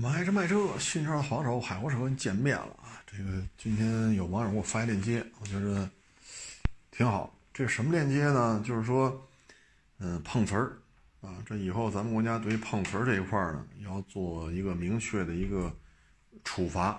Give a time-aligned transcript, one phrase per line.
[0.00, 3.02] 买车卖车，新车好手，海阔车跟见面了啊！
[3.04, 5.90] 这个今天有网友给我发一链接，我觉得
[6.92, 7.36] 挺好。
[7.52, 8.62] 这什么链接呢？
[8.64, 9.28] 就是说，
[9.98, 10.78] 嗯，碰瓷儿
[11.20, 15.74] 啊，这以后咱们国家对于碰瓷儿这一块呢，要做一个明确的一个
[16.44, 16.90] 处罚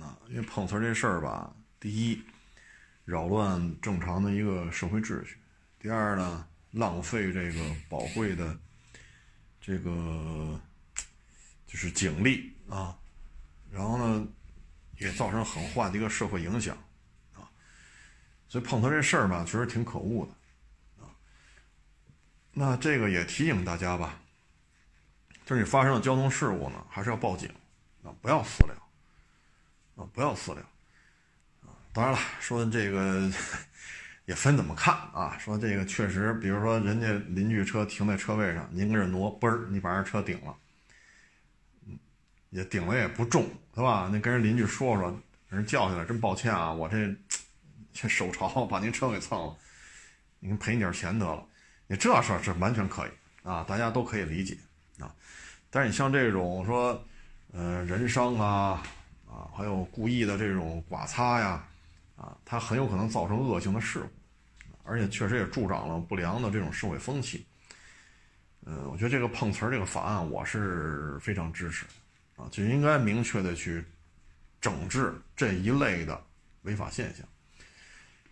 [0.00, 0.18] 啊。
[0.28, 2.20] 因为碰瓷儿这事儿吧，第一，
[3.04, 5.36] 扰乱正常的一个社会秩序；
[5.78, 8.58] 第二呢，浪费这个宝贵的
[9.60, 10.60] 这个。
[11.68, 12.96] 就是警力啊，
[13.70, 14.26] 然后呢，
[14.96, 16.74] 也造成很坏的一个社会影响
[17.34, 17.44] 啊，
[18.48, 21.12] 所以碰瓷这事儿吧，确实挺可恶的啊。
[22.54, 24.18] 那这个也提醒大家吧，
[25.44, 27.48] 就是你发生了交通事故呢，还是要报警
[28.02, 28.74] 啊，不要私了
[29.96, 30.60] 啊，不要私了
[31.60, 31.68] 啊。
[31.92, 33.30] 当然了，说这个
[34.24, 40.56] 也分怎么看啊，说这个确实，比如说人家邻居车停在车位上，您跟这挪，嘣儿，你把人车顶了。
[42.50, 43.44] 也顶了也不重，
[43.74, 44.08] 是吧？
[44.12, 45.14] 那跟人邻居说说，
[45.48, 47.14] 人叫下来，真抱歉啊，我这
[47.92, 49.56] 这手潮把您车给蹭了，
[50.40, 51.44] 您赔你点钱得了。
[51.86, 53.10] 你这事儿是完全可以
[53.42, 54.56] 啊，大家都可以理解
[54.98, 55.14] 啊。
[55.70, 57.02] 但是你像这种说，
[57.52, 58.82] 呃，人伤啊，
[59.26, 61.66] 啊，还有故意的这种剐擦呀，
[62.16, 64.08] 啊，它很有可能造成恶性的事故，
[64.84, 67.46] 而且确实也助长了不良的这种社会风气。
[68.66, 71.86] 嗯，我觉得这个碰瓷儿这个法案，我是非常支持。
[72.38, 73.84] 啊，就应该明确的去
[74.60, 76.24] 整治这一类的
[76.62, 77.26] 违法现象。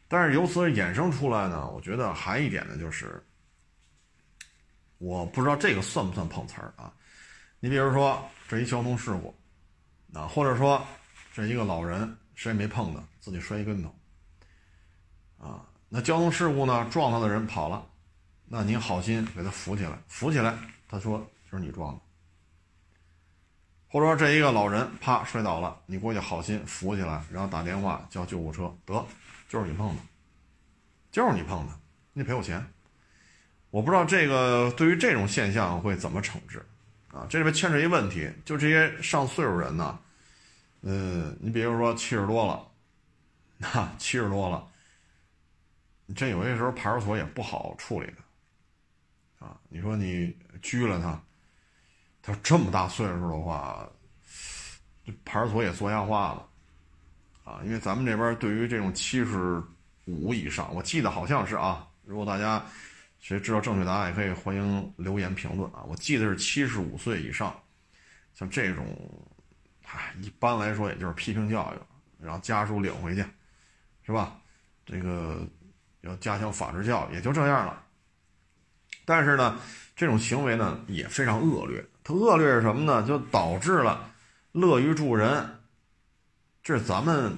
[0.08, 3.20] 但是由此衍生出来呢，我觉得还一点呢，就是
[4.98, 6.94] 我不知道这个算不算碰瓷儿啊？
[7.58, 9.34] 你比如说这一交通事故，
[10.14, 10.86] 啊，或者说
[11.34, 13.92] 这一个老人谁也没碰的，自己摔一跟头，
[15.38, 17.84] 啊，那交通事故呢，撞他的人跑了，
[18.44, 20.56] 那您好心给他扶起来，扶起来，
[20.88, 21.18] 他说
[21.50, 22.00] 就是你撞的。
[23.96, 29.06] 或者说这一个老人啪摔倒了，你过去好心扶起来，然后打电话叫救护车，得
[29.48, 30.02] 就是你碰的，
[31.10, 31.72] 就是你碰的，
[32.12, 32.62] 你赔我钱。
[33.70, 36.62] 我不知道这个对于这种现象会怎么惩治
[37.10, 37.26] 啊？
[37.30, 39.98] 这里边牵扯一个问题，就这些上岁数人呢，
[40.82, 42.68] 嗯，你比如说七十多了，
[43.66, 44.68] 哈， 七十多了，
[46.14, 49.58] 这有些时候派出所也不好处理的啊。
[49.70, 51.18] 你说你拘了他。
[52.22, 53.88] 他这么大岁数的话，
[55.06, 56.48] 这派出所也做压化了，
[57.44, 59.62] 啊，因为咱们这边对于这种七十
[60.06, 62.60] 五以上，我记得好像是啊，如果大家
[63.20, 65.84] 谁知道正确答案，也可以欢迎留言评论啊。
[65.86, 67.54] 我记得是七十五岁以上，
[68.34, 68.84] 像这种，
[69.86, 73.24] 唉，一般来说也就是批评教育，让家属领回去，
[74.04, 74.36] 是吧？
[74.84, 75.46] 这个
[76.00, 77.80] 要加强法制教育，也就这样了。
[79.04, 79.58] 但是呢，
[79.94, 81.84] 这种行为呢也非常恶劣。
[82.02, 83.06] 它恶劣是什么呢？
[83.06, 84.05] 就导致了
[84.56, 85.46] 乐于助人，
[86.62, 87.36] 这是咱们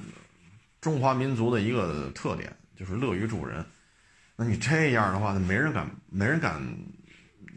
[0.80, 3.66] 中华民族的一个特点，就是乐于助人。
[4.36, 6.62] 那你这样的话，那没人敢，没人敢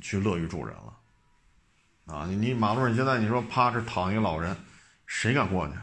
[0.01, 0.97] 去乐于助人了
[2.11, 2.25] 啊！
[2.25, 4.57] 你你马路上现在你说趴着躺一个老人，
[5.05, 5.75] 谁敢过去？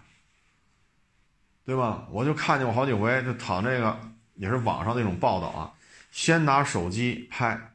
[1.65, 2.05] 对吧？
[2.11, 3.97] 我就看见过好几回，就躺这个
[4.35, 5.73] 也是网上那种报道啊，
[6.11, 7.71] 先拿手机拍，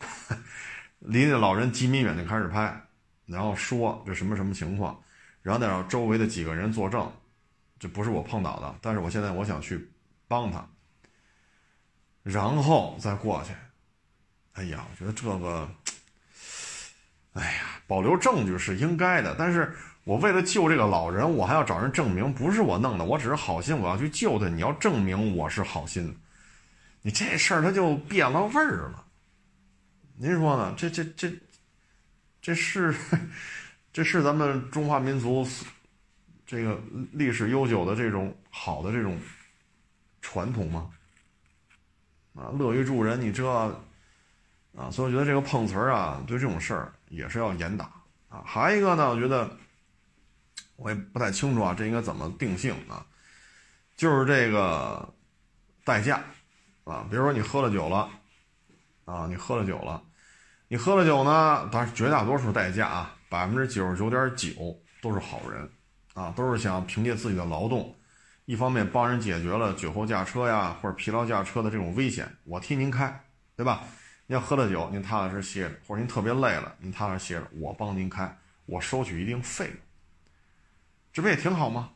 [1.00, 2.82] 离那老人几米远就开始拍。
[3.24, 5.02] 然后说这什么什么情况，
[5.46, 7.08] 然后再让周围的几个人作证，
[7.78, 9.88] 这不是我碰倒的，但是我现在我想去
[10.26, 10.68] 帮他，
[12.24, 13.52] 然后再过去。
[14.54, 15.70] 哎呀，我觉得这个，
[17.34, 24.48] 哎呀，保留证据是应该的，但是我为了救这个老人，我还要找人证明不是我弄的，我只是好心，我要去救他。
[24.48, 26.12] 你要证明我是好心，
[27.02, 29.06] 你这事儿他就变了味儿了。
[30.16, 30.74] 您说呢？
[30.76, 31.32] 这这这。
[32.42, 32.94] 这是，
[33.96, 35.48] 这是咱们中华民族
[36.46, 36.78] 这个
[37.12, 39.18] 历史悠久的这种好的这种
[40.20, 40.90] 传统吗？
[42.34, 43.48] 啊，乐于助人，你这
[44.76, 47.90] 啊，所以我觉得这个碰瓷儿啊，对这种事儿也是要严打
[48.28, 48.44] 啊。
[48.44, 49.50] 还一个呢，我觉得
[50.76, 53.02] 我也不太清楚啊，这应该怎么定性啊？
[53.96, 55.10] 就是这个
[55.84, 56.22] 代驾
[56.84, 58.10] 啊，比如说你喝了酒了
[59.06, 60.02] 啊，你喝了酒了。
[60.68, 61.66] 你喝了酒呢？
[61.72, 65.68] 当然，绝大多数代驾啊，百分之九十九点九都是好人，
[66.14, 67.94] 啊，都是想凭借自己的劳动，
[68.44, 73.24] 一方面帮人解决了酒后驾车呀或者疲劳驾车的这种危险，我替您开，
[73.56, 73.84] 对吧？
[74.26, 79.76] 您要喝了酒，您踏踏实歇着，或者您特别累了，您踏踏实歇着，我帮您开，我收取一定费用，
[81.12, 81.90] 这不也挺好吗？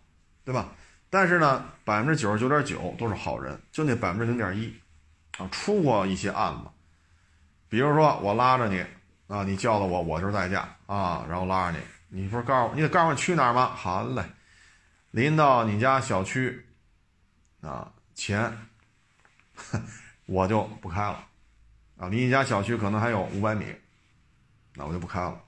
[0.44, 0.72] 对吧？
[1.08, 4.72] 但是呢，百分之九十九点九都是好人，就那百分之零点一，
[5.38, 6.70] 啊，出过一些案子。
[7.68, 8.84] 比如说，我拉着你，
[9.30, 11.78] 啊，你叫了我，我就是代驾啊，然后拉着
[12.08, 13.66] 你，你不是告诉我，你得告诉我去哪儿吗？
[13.68, 14.24] 好嘞，
[15.12, 16.66] 临到你家小区
[17.60, 18.52] 啊前，
[20.26, 21.24] 我就不开了
[21.96, 22.08] 啊。
[22.08, 23.72] 离你家小区可能还有五百米，
[24.74, 25.40] 那我就不开了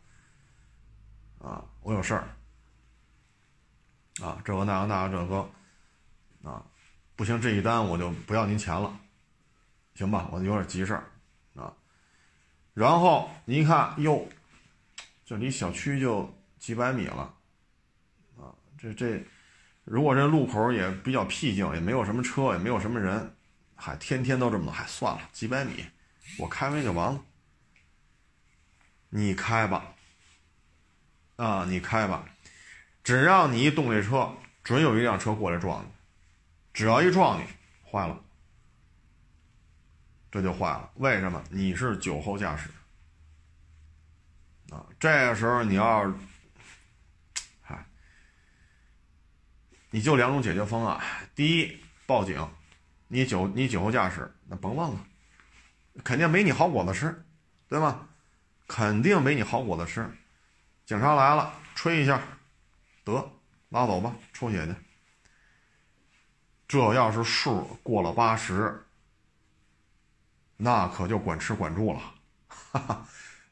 [1.40, 1.64] 啊。
[1.80, 2.28] 我有事儿
[4.22, 6.64] 啊，这个那个那个这个啊，
[7.16, 8.96] 不行，这一单我就不要您钱了，
[9.96, 10.28] 行吧？
[10.30, 11.02] 我有点急事儿。
[12.74, 14.26] 然后你一看，哟，
[15.26, 17.34] 这离小区就几百米了，
[18.38, 18.48] 啊，
[18.78, 19.22] 这这，
[19.84, 23.36] 如果这路口也比较僻静，也没有什么车，也没有什么人，
[23.74, 25.84] 嗨，天天都这么，嗨，算了，几百米，
[26.38, 27.22] 我开回就完了。
[29.10, 29.94] 你开吧，
[31.36, 32.24] 啊，你开吧，
[33.04, 35.88] 只要你一动这车，准有一辆车过来撞你，
[36.72, 37.44] 只要一撞你，
[37.90, 38.18] 坏了。
[40.32, 41.44] 这就坏了，为什么？
[41.50, 42.70] 你是酒后驾驶
[44.70, 44.86] 啊！
[44.98, 46.10] 这个时候你要，
[47.60, 47.86] 嗨，
[49.90, 50.98] 你就两种解决方案：
[51.34, 52.42] 第一，报警；
[53.08, 55.06] 你酒你酒后驾驶，那甭问了，
[56.02, 57.26] 肯定没你好果子吃，
[57.68, 58.08] 对吗？
[58.66, 60.10] 肯定没你好果子吃。
[60.86, 62.18] 警察来了，吹一下，
[63.04, 63.30] 得
[63.68, 64.74] 拉走吧，抽血去。
[66.66, 68.82] 这要是数过了八十。
[70.64, 72.00] 那可就管吃管住了，
[72.46, 73.04] 哈哈，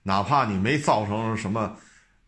[0.04, 1.76] 哪怕你没造成什么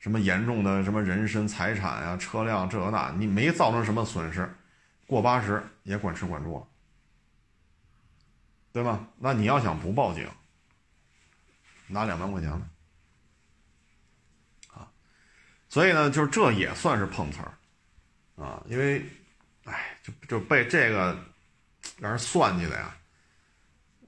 [0.00, 4.52] 什么严重的什么人身财产啊、车辆这那，你没造成什么损失，
[5.06, 6.66] 过八十也管吃管住了，
[8.72, 9.06] 对吧？
[9.18, 10.28] 那你要想不报警，
[11.86, 12.66] 拿两万块钱呢，
[14.74, 14.90] 啊，
[15.68, 19.06] 所以呢，就是这也算是碰瓷儿，啊，因为，
[19.62, 21.16] 哎，就就被这个
[22.00, 22.92] 让人算计的呀。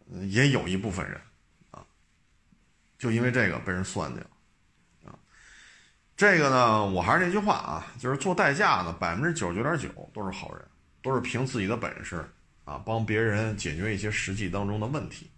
[0.06, 1.20] 也有一部分人，
[1.70, 1.84] 啊，
[2.98, 4.26] 就因为这个被人算计了，
[5.06, 5.18] 啊，
[6.16, 10.64] 这个呢，我还是那句话啊，就是做代驾的百分之九十九点九都是好人，
[11.02, 12.24] 都是凭自己的本事
[12.64, 15.30] 啊，帮别人解决一些实际当中的问题。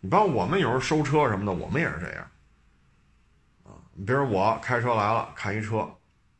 [0.00, 2.30] 你包括我们有时候收车什么的，我们也是这样，
[3.64, 5.88] 啊，你比如我开车来了，开一车，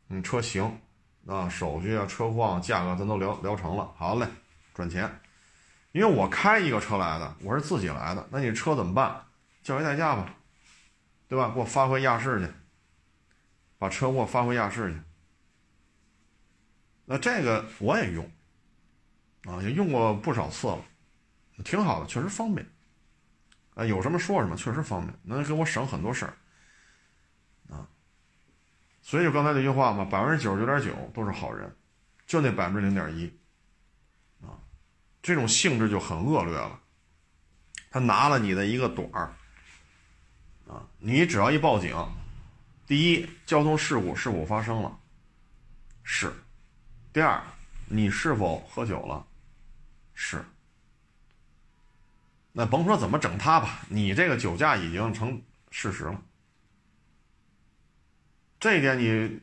[0.07, 0.79] 嗯车行，
[1.25, 4.25] 啊，手续啊、车况、价格咱都聊聊成了，好嘞，
[4.73, 5.18] 赚钱。
[5.91, 9.25] 因为我开一个车来的，我是自己来的，那你车怎么办？
[9.63, 10.35] 叫一代驾吧，
[11.27, 11.51] 对吧？
[11.53, 12.51] 给我发回亚市去，
[13.77, 14.99] 把车给我发回亚市去。
[17.05, 18.31] 那这个我也用，
[19.45, 20.79] 啊，也用过不少次了，
[21.63, 22.67] 挺好的，确实方便。
[23.73, 26.33] 啊，有什么说什么，确实方便，能给我省很多事儿，
[27.73, 27.87] 啊。
[29.01, 31.75] 所以就刚才那句话嘛，百分之九十九点九都是好人，
[32.27, 33.38] 就那百分之零点一。
[35.21, 36.79] 这种性质就很恶劣了，
[37.91, 39.33] 他拿了你的一个短儿，
[40.67, 41.95] 啊，你只要一报警，
[42.87, 44.99] 第一，交通事故是否发生了？
[46.03, 46.33] 是。
[47.11, 47.41] 第二，
[47.87, 49.25] 你是否喝酒了？
[50.13, 50.43] 是。
[52.51, 56.21] 那甭说怎么整他吧，你这个酒驾已经成事实了。
[58.59, 59.39] 这一点你。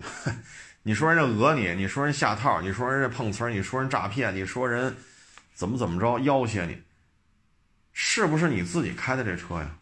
[0.86, 4.94] 你说人家讹你，你说人下套，你说人家碰瓷，你说人诈骗，你说人。
[5.54, 6.82] 怎么怎么着要挟你？
[7.92, 9.78] 是不是你自己开的这车呀？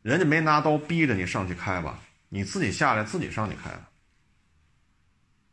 [0.00, 2.02] 人家没拿刀逼着你上去开吧？
[2.30, 3.84] 你自己下来自己上去开的。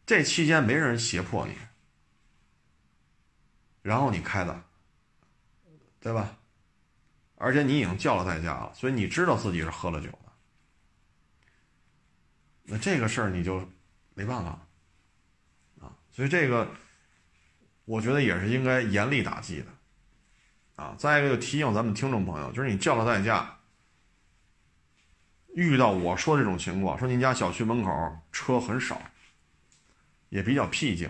[0.05, 1.53] 这期间没人胁迫你，
[3.81, 4.63] 然后你开的，
[5.99, 6.37] 对吧？
[7.35, 10.31] 而且你已经叫了代驾了，所以你知道自己是喝了酒的。
[12.63, 13.69] 那这个事儿你就
[14.13, 14.51] 没办法
[15.81, 15.93] 啊。
[16.11, 16.65] 所以这个。
[17.85, 20.95] 我觉得也是应该严厉打击的，啊！
[20.97, 23.57] 再一个就提醒咱们听众朋友，就是你叫了代驾，
[25.55, 27.91] 遇到我说这种情况，说您家小区门口
[28.31, 29.01] 车很少，
[30.29, 31.09] 也比较僻静，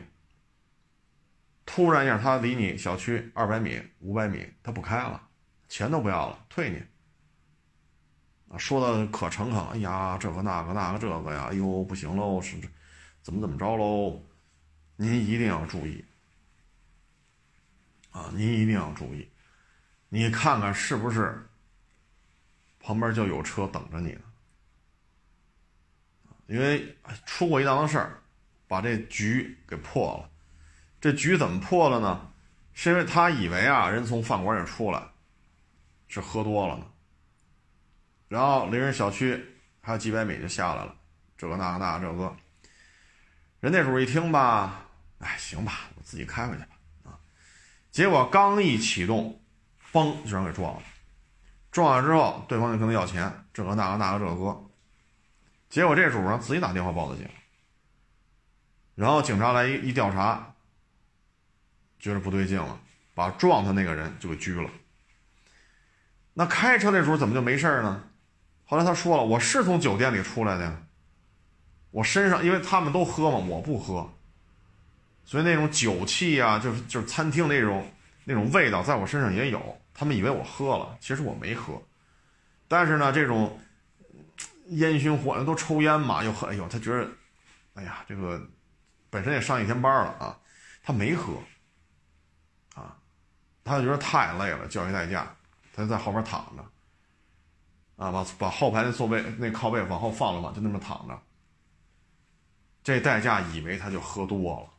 [1.66, 5.22] 突然一下他离你小区二百米、五百米，他不开了，
[5.68, 6.82] 钱都不要了，退你。
[8.54, 12.58] 啊，说的可诚恳了，哎呀，这个那个那个这个呀，哎呦，不行喽，是
[13.22, 14.22] 怎么怎么着喽？
[14.96, 16.04] 您一定要注意。
[18.12, 19.28] 啊，您一定要注意，
[20.10, 21.50] 你看看是不是
[22.80, 24.22] 旁边就有车等着你呢？
[26.48, 28.22] 因为出过一档子事儿，
[28.68, 30.30] 把这局给破了。
[31.00, 32.32] 这局怎么破了呢？
[32.74, 35.02] 是因为他以为啊，人从饭馆里出来
[36.08, 36.86] 是喝多了呢，
[38.28, 39.42] 然后离人小区
[39.82, 40.96] 还有几百米就下来了，
[41.38, 42.36] 这个那个那个这个，
[43.62, 44.86] 人那主一听吧，
[45.20, 46.64] 哎，行吧，我自己开回去。
[47.92, 49.42] 结果刚一启动，
[49.92, 50.82] 嘣，就让给撞了。
[51.72, 54.64] 撞了之后，对方就跟他要钱，这个那个那个这个。
[55.70, 57.28] 结果这主呢自己打电话报的警，
[58.96, 60.54] 然后警察来一一调查，
[62.00, 62.80] 觉得不对劲了，
[63.14, 64.70] 把撞他那个人就给拘了。
[66.34, 68.04] 那开车那主怎么就没事呢？
[68.66, 70.84] 后来他说了，我是从酒店里出来的呀，
[71.92, 74.14] 我身上因为他们都喝嘛，我不喝，
[75.32, 77.90] 所以那种酒气啊，就是就是餐厅那种
[78.26, 79.82] 那种味道，在我身上也有。
[79.94, 81.82] 他们以为我喝了，其实我没喝。
[82.68, 83.58] 但是呢，这种
[84.72, 87.08] 烟熏火燎都抽烟嘛，又喝，哎呦，他觉得，
[87.76, 88.46] 哎呀，这个
[89.10, 90.38] 本身也上一天班了啊，
[90.84, 91.32] 他没喝，
[92.76, 92.98] 啊，
[93.64, 95.34] 他就觉得太累了，叫一代驾，
[95.74, 101.18] 他就在后边躺着，啊，把把后排那座位那靠背往后放了嘛，就那么躺着。
[102.84, 104.70] 这代驾以为他就喝多了，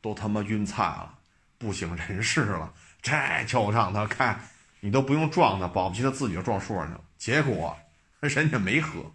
[0.00, 1.18] 都他妈晕菜了，
[1.58, 3.12] 不省人事了，这
[3.46, 4.38] 就让他开，
[4.80, 7.04] 你都不用撞他，保不齐他自己就撞树上去了。
[7.18, 7.76] 结果
[8.20, 9.12] 人家没喝，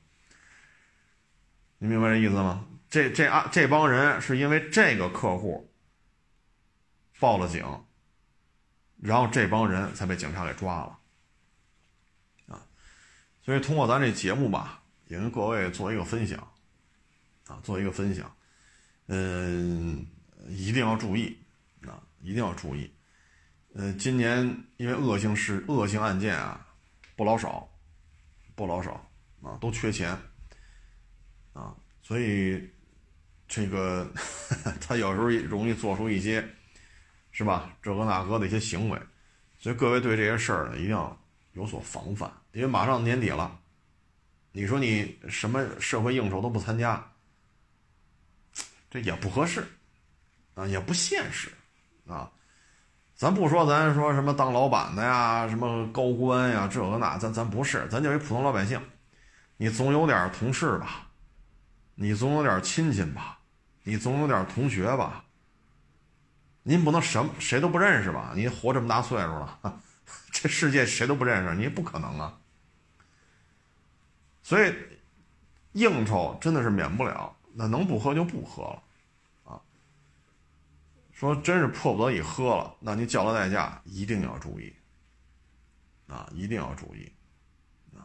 [1.80, 2.66] 你明白这意思吗？
[2.90, 5.74] 这这啊，这帮人是因为这个客户
[7.20, 7.66] 报了警，
[9.02, 11.00] 然后这帮人才被警察给抓了
[12.48, 12.62] 啊。
[13.42, 16.40] 所以通过咱这节目吧，也跟各位做一个分享
[17.48, 18.32] 啊，做一个分享。
[19.08, 20.06] 嗯，
[20.48, 21.38] 一定要注意
[21.88, 22.92] 啊，一定要注意。
[23.74, 24.46] 呃，今年
[24.78, 26.66] 因为恶性事、恶性案件啊，
[27.16, 27.70] 不老少。
[28.58, 29.06] 不老少
[29.42, 30.18] 啊，都缺钱
[31.52, 32.70] 啊，所以
[33.50, 34.10] 这个
[34.80, 36.42] 他有时候容易做出一些
[37.32, 38.98] 是吧这个那个的一些行为，
[39.60, 41.22] 所以各位对这些事儿呢一定要
[41.52, 43.60] 有所防范，因为马上年底了，
[44.54, 47.12] 你说你什么社会应酬都不参加，
[48.90, 49.68] 这也不合适
[50.56, 51.52] 啊，也不现实
[52.08, 52.32] 啊。
[53.16, 58.82] 咱不说，咱说什么当老板的呀，什么高官呀，这个那，咱咱不是，咱就一普通老百姓。
[59.58, 61.08] 你总有点同事吧，
[61.96, 63.40] 你总有点亲戚吧，
[63.84, 65.24] 你总有点同学吧。
[66.64, 68.34] 您不能什么谁都不认识吧？
[68.36, 69.60] 您活这么大岁数了，
[70.32, 72.38] 这世界谁都不认识，你不可能啊。
[74.44, 74.76] 所以
[75.72, 78.84] 应酬真的是免不了，那能不喝就不喝了。
[81.16, 84.72] 说真是迫不得已喝了，那你叫了代驾一定要注意，
[86.08, 87.10] 啊，一定要注意，
[87.96, 88.04] 啊，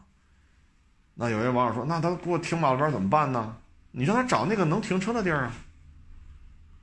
[1.15, 3.57] 那有些网友说，那他给我停马路边怎么办呢？
[3.91, 5.53] 你让他找那个能停车的地儿啊。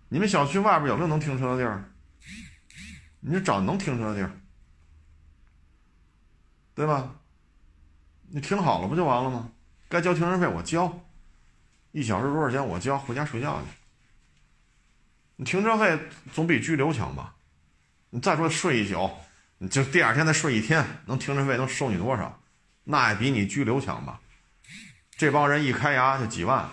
[0.09, 1.89] 你们小区外边有没有能停车的地儿？
[3.21, 4.31] 你就找能停车的地儿，
[6.75, 7.15] 对吧？
[8.27, 9.49] 你停好了不就完了吗？
[9.87, 10.99] 该交停车费我交，
[11.93, 13.67] 一小时多少钱我交，回家睡觉去。
[15.37, 15.99] 你停车费
[16.33, 17.35] 总比拘留强吧？
[18.09, 19.09] 你再说睡一宿，
[19.59, 22.41] 你就第二天再睡一天，能停车费能收你多少？
[22.83, 24.19] 那也比你拘留强吧？
[25.11, 26.69] 这帮人一开牙就几万，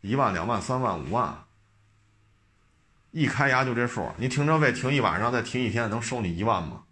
[0.00, 1.44] 一万、两万、三万、五万，
[3.12, 4.10] 一开牙就这数。
[4.16, 6.84] 你停车费停一晚上，再停一天，能收你一万吗？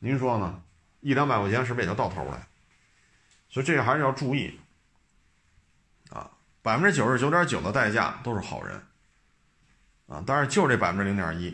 [0.00, 0.62] 您说呢？
[1.00, 2.46] 一两百块钱是不是也就到头了？
[3.48, 4.60] 所以这个还是要注意
[6.10, 6.30] 啊！
[6.60, 8.82] 百分之九十九点九的代驾都是好人。
[10.08, 11.50] 啊，但是就这百分之零点一，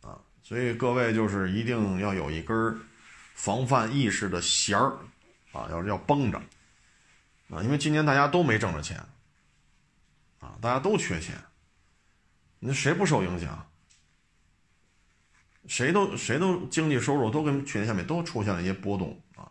[0.00, 2.80] 啊，所以各位就是一定要有一根
[3.34, 4.96] 防范意识的弦儿，
[5.52, 6.38] 啊，要是要绷着，
[7.50, 8.96] 啊，因为今年大家都没挣着钱，
[10.38, 11.36] 啊，大家都缺钱，
[12.58, 13.66] 那谁不受影响？
[15.68, 19.46] 谁都谁都经济收入都跟去年相比都出现了一些波动啊。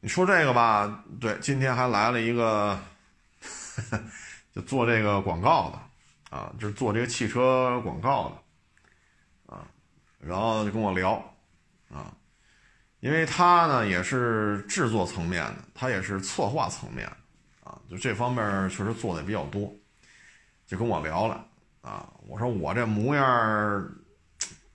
[0.00, 2.78] 你说这个吧，对，今天还来了一个，
[4.54, 5.87] 就做这个广告的。
[6.30, 9.66] 啊，就是做这个汽车广告的，啊，
[10.18, 11.12] 然后就跟我聊，
[11.90, 12.12] 啊，
[13.00, 19.74] 因为他呢也是制作层面的，他也是策划层面的，啊，就这方面确实做的比较多，
[20.66, 21.46] 就跟我聊了，
[21.80, 23.24] 啊，我说我这模样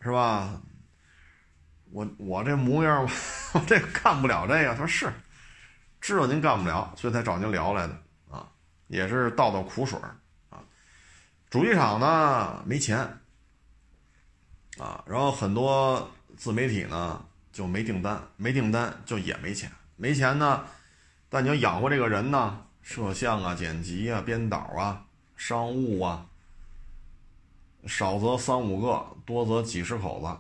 [0.02, 0.60] 是吧？
[1.92, 3.08] 我我这模样，
[3.54, 4.72] 我 这干不了这个。
[4.72, 5.14] 他说是，
[6.02, 7.96] 知道您干不了，所以才找您聊来的，
[8.32, 8.50] 啊，
[8.88, 10.00] 也是倒倒苦水。
[11.54, 12.98] 主机厂呢没钱，
[14.80, 20.66] 啊，然后很多自媒体呢就没订单，没订单就也没钱，没钱呢，
[21.30, 25.06] 但你要养活这个人呢，摄像啊、剪辑啊、编导啊、
[25.36, 26.26] 商务啊，
[27.86, 30.36] 少则三五个，多则几十口子，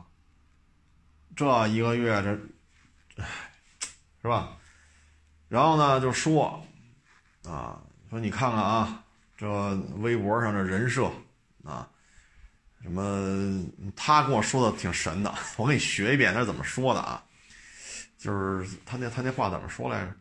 [1.36, 3.27] 这一个月这，唉
[4.24, 4.58] 是吧？
[5.48, 6.65] 然后呢就说，
[7.46, 7.79] 啊，
[8.10, 9.02] 说你看看啊。
[9.43, 11.12] 这微博上的人设
[11.65, 11.85] 啊，
[12.81, 13.62] 什么？
[13.93, 17.21] 他跟我说的挺神的， 我给你学一遍他是怎么说的啊？
[18.17, 20.15] 就是他那他那话怎么说来着？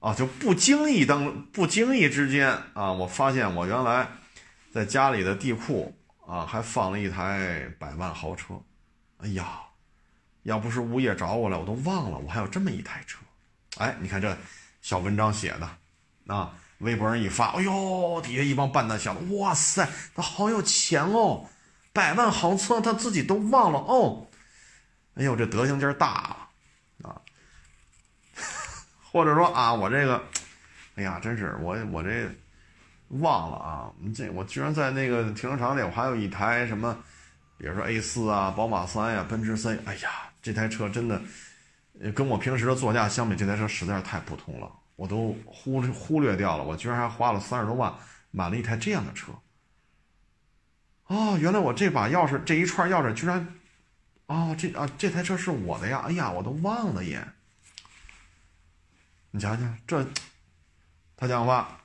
[0.00, 4.08] 啊，就不经意当不经意之间啊，我发现我原来
[4.72, 5.96] 在家里的地库
[6.26, 8.60] 啊，还放了一台百万豪车。
[9.18, 9.60] 哎呀，
[10.42, 13.20] 要不是物业找我来，我都忘了我还有这么一台车。
[13.76, 14.36] 哎，你看这
[14.82, 21.48] 小文章写的啊，微博上一发，哎呦，底下一帮半大小子，哇塞，他好有钱哦，
[21.92, 24.26] 百万豪车他自己都忘了哦。
[25.14, 26.48] 哎呦，这德行劲儿大
[27.02, 27.20] 啊！
[29.10, 30.22] 或者说啊，我这个，
[30.96, 32.28] 哎呀，真是我我这
[33.08, 33.90] 忘了啊！
[34.14, 36.94] 这我居然在那个停车场里，我还有一台什么，
[37.56, 39.78] 比如说 A 四啊、宝马三呀、奔驰 C。
[39.86, 40.10] 哎呀，
[40.42, 41.22] 这台车真的，
[42.14, 46.64] 跟我平时的座驾相比，这台车实在是太普通了，我都忽略忽略掉了。
[46.64, 47.94] 我居然还花了三十多万
[48.30, 49.32] 买了一台这样的车。
[51.06, 53.54] 哦，原来我这把钥匙这一串钥匙居然，
[54.26, 56.02] 哦，这啊这台车是我的呀！
[56.04, 57.24] 哎呀，我都忘了耶。
[59.30, 60.04] 你瞧瞧这，
[61.16, 61.78] 他讲话，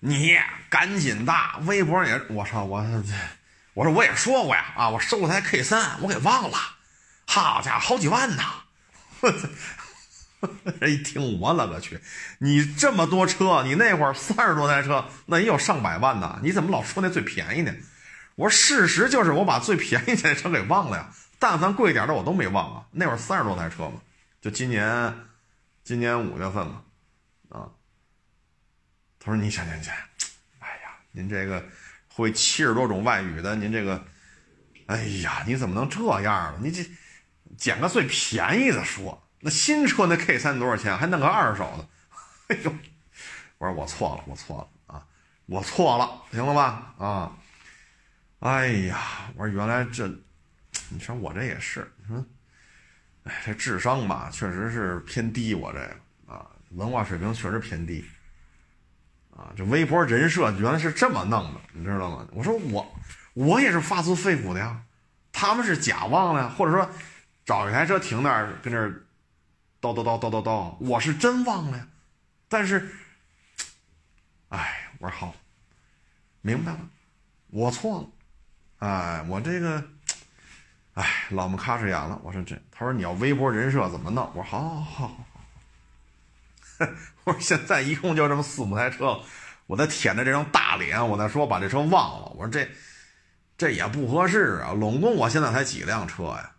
[0.00, 0.36] 你
[0.68, 2.84] 赶紧的，微博也，我操，我，
[3.72, 6.58] 我说我也说过呀，啊，我收了台 K 三，我给忘了，
[7.26, 8.42] 好家伙，好几万呢！
[9.20, 9.48] 我操
[10.80, 12.00] 人一听，我勒个去，
[12.38, 17.74] 你这么多车，你那会儿三十多台车，那也有上百万呢，你怎么老说那最便宜呢？
[18.36, 24.00] 我说事实就是我把最便宜的车给忘了呀，但凡贵点的我都没忘啊，那会儿三十多台车嘛，
[24.40, 25.14] 就今年。
[25.82, 26.84] 今年五月份了，
[27.48, 27.66] 啊，
[29.18, 29.92] 他说：“你想想想，
[30.60, 31.64] 哎呀，您这个
[32.14, 34.04] 会七十多种外语的，您这个，
[34.86, 36.58] 哎呀，你怎么能这样呢？
[36.62, 36.88] 你这
[37.56, 40.96] 捡个最便宜的说，那新车那 K 三多少钱？
[40.96, 41.88] 还弄个二手的？
[42.48, 42.74] 哎呦，
[43.58, 45.06] 我说我错了，我错了啊，
[45.46, 46.94] 我错了，行了吧？
[46.98, 47.32] 啊，
[48.40, 50.06] 哎呀，我说原来这，
[50.88, 52.24] 你说我这也是，你说。”
[53.24, 55.54] 哎，这智商吧，确实是偏低。
[55.54, 58.02] 我这个啊，文化水平确实偏低。
[59.36, 62.26] 啊，这微博人设原来是这么弄的，你知道吗？
[62.32, 62.94] 我说我，
[63.34, 64.80] 我也是发自肺腑的呀。
[65.32, 66.90] 他们是假忘了呀，或者说
[67.44, 69.02] 找一台车停那儿，跟那儿
[69.80, 71.86] 叨叨叨叨叨叨，我是真忘了呀。
[72.48, 72.94] 但是，
[74.48, 75.34] 哎，我说好，
[76.42, 76.80] 明白了，
[77.48, 78.08] 我错了。
[78.78, 79.82] 哎，我这个。
[80.94, 82.20] 哎，老么卡哧眼了。
[82.24, 84.28] 我说这，他说你要微博人设怎么弄？
[84.34, 85.14] 我说好，好，好，好，
[86.78, 86.86] 好。
[87.24, 89.22] 我说现在一共就这么四五台车，
[89.66, 92.26] 我再舔着这张大脸，我再说把这车忘了。
[92.34, 92.68] 我说这，
[93.56, 94.72] 这也不合适啊。
[94.72, 96.52] 拢共我现在才几辆车呀？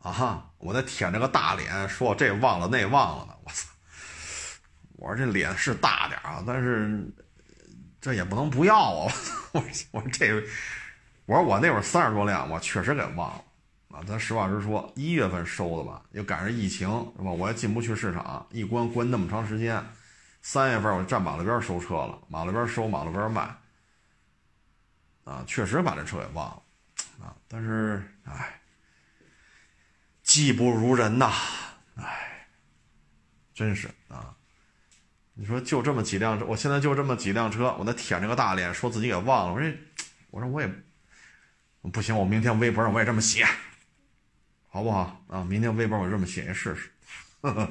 [0.00, 3.68] 啊哈，我再舔着个大脸说这忘了那忘了的，我操！
[4.96, 7.06] 我说这脸是大点啊，但是
[8.00, 9.12] 这也不能不要啊。
[9.52, 10.34] 我我说这，
[11.26, 13.44] 我说我那会儿三十多辆，我确实给忘了。
[13.88, 17.30] 啊，咱实话实说，一月份收的吧，又赶上疫情，是吧？
[17.30, 19.82] 我也进不去市场，一关关那么长时间。
[20.42, 23.42] 三月份我站马路边收车了，马路边收，马路边卖。
[25.24, 26.62] 啊，确实把这车给忘了，
[27.20, 28.55] 啊，但是，哎，
[30.36, 31.32] 技不如人呐，
[31.96, 32.46] 哎，
[33.54, 34.36] 真是啊。
[35.32, 39.72] 你说就这么几辆车，我现在就这么几辆车，我那舔着个大脸说自己给忘了，我说，
[40.30, 40.70] 我说我也
[41.90, 43.46] 不行，我明天微博上我也这么写。
[44.68, 45.42] 好不好啊？
[45.42, 46.92] 明天微博我这么写一试试，
[47.40, 47.70] 呵呵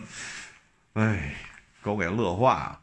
[0.94, 1.36] 哎，
[1.84, 2.80] 给我给乐坏了。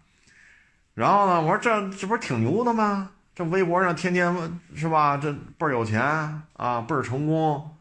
[0.95, 3.11] 然后呢，我说这这不是挺牛的吗？
[3.35, 4.33] 这微博上天天
[4.77, 5.16] 是吧？
[5.16, 6.01] 这倍儿有钱
[6.53, 7.77] 啊，倍儿成功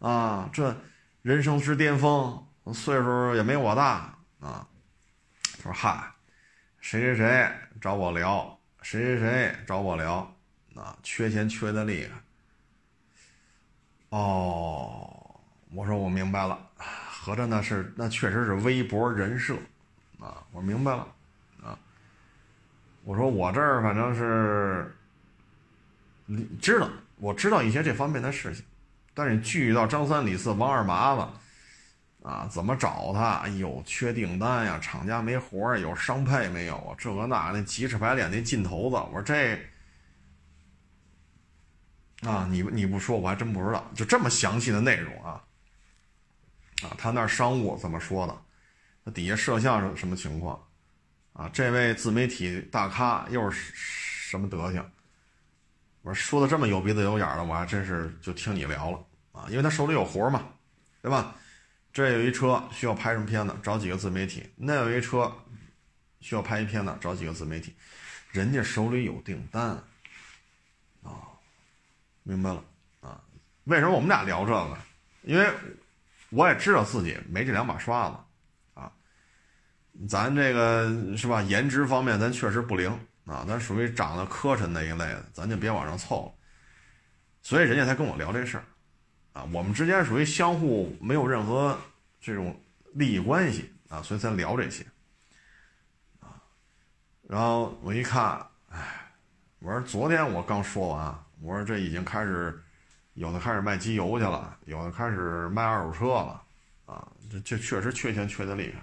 [0.00, 0.76] 啊，这
[1.24, 4.68] 人生之巅峰，岁数也没我大啊。
[5.56, 6.12] 他说嗨，
[6.80, 10.30] 谁谁谁找我聊，谁谁谁找我聊
[10.74, 12.10] 啊，缺钱缺的厉害。
[14.10, 15.10] 哦。
[15.72, 19.56] 我说我明白了，合着那是那确实是微博人设，
[20.20, 21.08] 啊，我明白了，
[21.64, 21.78] 啊，
[23.02, 24.94] 我说我这儿反正是，
[26.26, 28.62] 你知道，我知道一些这方面的事情，
[29.14, 33.36] 但是具体到张三李四王二麻子，啊，怎么找他？
[33.44, 36.94] 哎呦，缺订单呀，厂家没活儿，有商配没有啊？
[36.98, 39.54] 这个那那急赤白脸那劲头子，我说这，
[42.28, 45.40] 啊，你你不说我还真不知道，就这么详细的内容啊。
[46.82, 48.42] 啊，他那商务怎么说的？
[49.04, 50.60] 那底下摄像是什么情况？
[51.34, 54.90] 啊，这位自媒体大咖又是什么德行？
[56.04, 60.46] 我说的这么有鼻子有眼的，我还真是就听你聊了啊，因为他手里有活嘛，
[61.00, 61.34] 对吧？
[61.92, 65.32] 这有一车需要拍什么片子，找几个自媒体；那有一车
[66.20, 67.74] 需要拍一片子，找几个自媒体。
[68.30, 69.70] 人家手里有订单
[71.02, 71.24] 啊，
[72.22, 72.62] 明白了
[73.00, 73.20] 啊？
[73.64, 74.78] 为什么我们俩聊这个？
[75.22, 75.50] 因为。
[76.30, 78.16] 我也知道自己没这两把刷子，
[78.80, 78.90] 啊，
[80.08, 81.40] 咱这个是吧？
[81.42, 82.90] 颜值方面咱确实不灵
[83.26, 86.32] 啊，咱属于长得磕碜那一类的，咱就别往上凑了。
[87.42, 88.64] 所以人家才跟我聊这事儿，
[89.32, 91.78] 啊，我们之间属于相互没有任何
[92.20, 92.58] 这种
[92.94, 94.84] 利益关系啊，所以才聊这些，
[96.20, 96.40] 啊，
[97.28, 99.12] 然后我一看，哎，
[99.58, 102.62] 我说昨天我刚说完，我说这已经开始
[103.14, 106.42] 有的开始卖机油去了，有的开始卖二手车了，
[106.86, 108.82] 啊，这这确实缺钱缺的厉害。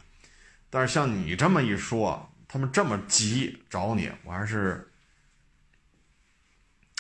[0.70, 4.92] 但是像你这么一说，他们这么急找你，我还是，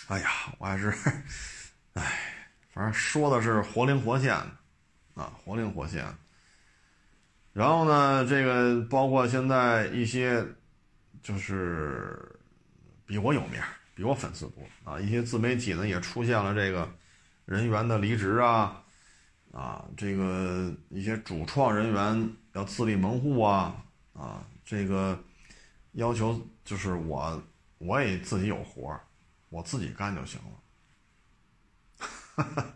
[0.07, 0.89] 哎呀，我还是，
[1.91, 2.03] 哎，
[2.73, 6.05] 反正说的是活灵活现的，啊，活灵活现。
[7.51, 10.41] 然后呢，这个包括现在一些，
[11.21, 12.17] 就是
[13.05, 13.61] 比我有名、
[13.93, 16.89] 比我粉丝多啊，一些自媒体呢也出现了这个
[17.43, 18.81] 人员的离职啊，
[19.51, 22.35] 啊，这个一些主创人员。
[22.53, 23.81] 要自立门户啊
[24.13, 24.43] 啊！
[24.65, 25.17] 这个
[25.93, 27.43] 要求就是我，
[27.77, 28.99] 我也自己有活
[29.49, 30.39] 我自己干就行
[32.37, 32.45] 了。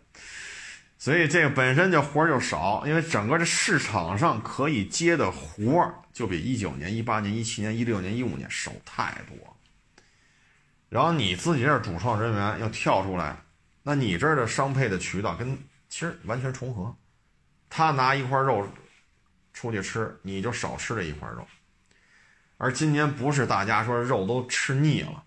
[0.98, 9.56] 所以这个本身就活就少，因为整个这市场上可以接的活就比一九年、一八年、一七年、一六年、一五年少太多。
[10.88, 13.36] 然后你自己这主创人员要跳出来，
[13.82, 15.56] 那你这儿的商配的渠道跟
[15.88, 16.94] 其实完全重合，
[17.70, 18.68] 他拿一块肉。
[19.52, 21.46] 出去吃，你就少吃这一块肉。
[22.58, 25.22] 而今年不是大家说肉都吃腻了，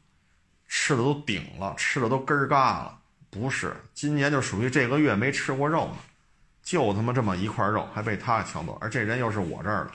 [0.68, 3.76] 吃的都顶了，吃的都根儿嘎了，不是。
[3.94, 5.98] 今年就属于这个月没吃过肉呢，
[6.63, 9.92] 就他妈这么一块肉，还被他抢走，而这人又是我这儿的，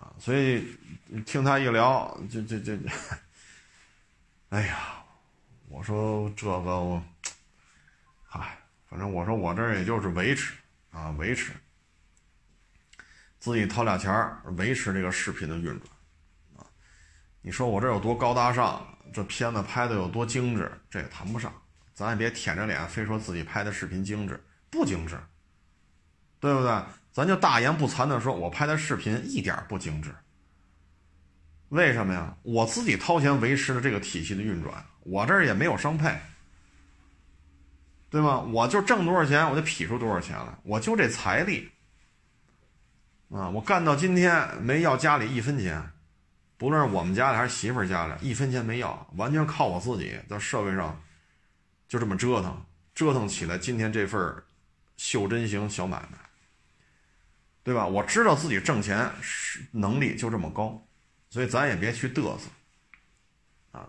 [0.00, 0.66] 啊，所以
[1.24, 2.78] 听他一聊，这这这，
[4.50, 5.02] 哎呀，
[5.68, 7.02] 我说这个，
[8.26, 8.58] 嗨，
[8.88, 10.52] 反正我说我这儿也就是维持
[10.90, 11.52] 啊，维持。
[13.38, 15.82] 自己掏俩钱儿维持这个视频的运转，
[16.56, 16.66] 啊，
[17.40, 21.52] 你说我这有多高大上，这片子拍的有多精致，这也谈不上。
[21.94, 25.18] 咱也别舔着脸非说自己拍的视频精致，不精致，
[26.38, 26.82] 对不对？
[27.12, 30.14] 咱就大言不惭的说，我拍的视频一点不精致。
[31.70, 32.36] 为什么呀？
[32.42, 36.16] 我自己掏钱维持的这个体系的运转，我这儿也没有商配，
[38.10, 38.38] 对吗？
[38.40, 41.70] 我就挣多少钱，我就劈出多少钱来，我就这财力。
[43.30, 45.90] 啊，我干到今天没要家里一分钱，
[46.56, 50.98] 不论是我们家里还是媳妇儿家里，一分钱没要，完全靠我自己在社会上
[51.86, 52.64] 就这么折腾，
[52.94, 54.42] 折腾起来今天这份
[54.96, 56.18] 袖珍型小买卖，
[57.62, 57.86] 对吧？
[57.86, 60.82] 我知道自己挣钱是能力就这么高，
[61.28, 62.48] 所以咱也别去嘚瑟，
[63.72, 63.86] 啊，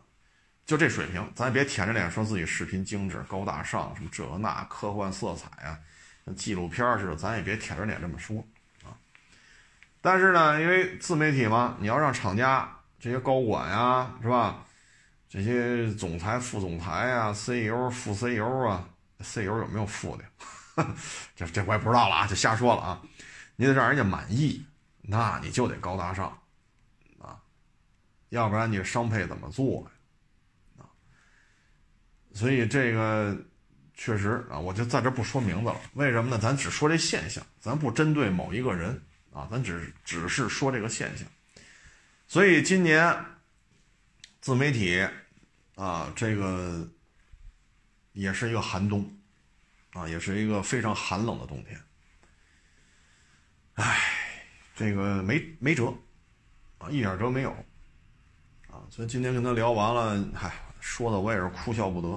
[0.65, 5.79] 就这水平，咱也别舔着脸说自己视频精致、高大上，什么这那科幻色彩啊，
[6.25, 8.45] 像纪录片似的，咱也别舔着脸这么说。
[10.01, 14.65] 但是呢，因为自媒体嘛，你要让厂家这些高管呀，是吧？
[15.27, 18.87] 这些总裁、副总裁啊，CEO、副 CEO 啊
[19.19, 20.23] ，CEO 有没有副的？
[21.35, 23.01] 这这我也不知道了啊，就瞎说了啊。
[23.57, 24.65] 你得让人家满意，
[25.01, 26.35] 那你就得高大上
[27.19, 27.37] 啊，
[28.29, 29.85] 要不然你商配怎么做？
[30.77, 30.87] 啊，
[32.33, 33.37] 所以这个
[33.93, 35.75] 确实啊，我就在这不说名字了。
[35.93, 36.39] 为什么呢？
[36.39, 39.03] 咱只说这现象，咱不针对某一个人。
[39.31, 41.27] 啊，咱只只是说这个现象，
[42.27, 43.25] 所以今年
[44.41, 45.07] 自媒体
[45.75, 46.89] 啊，这个
[48.13, 49.17] 也是一个寒冬
[49.93, 51.79] 啊，也是一个非常寒冷的冬天。
[53.75, 53.97] 唉，
[54.75, 55.93] 这个没没辙
[56.79, 57.51] 啊，一点辙没有
[58.67, 62.09] 啊，所以今天跟他聊完了，嗨，说的我也是哭笑不得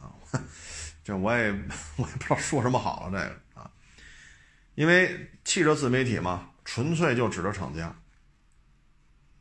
[0.00, 0.12] 啊，
[1.04, 1.50] 这我也
[1.96, 3.45] 我也不知道说什么好了，这个。
[4.76, 7.86] 因为汽车自媒体嘛，纯粹就指着厂家，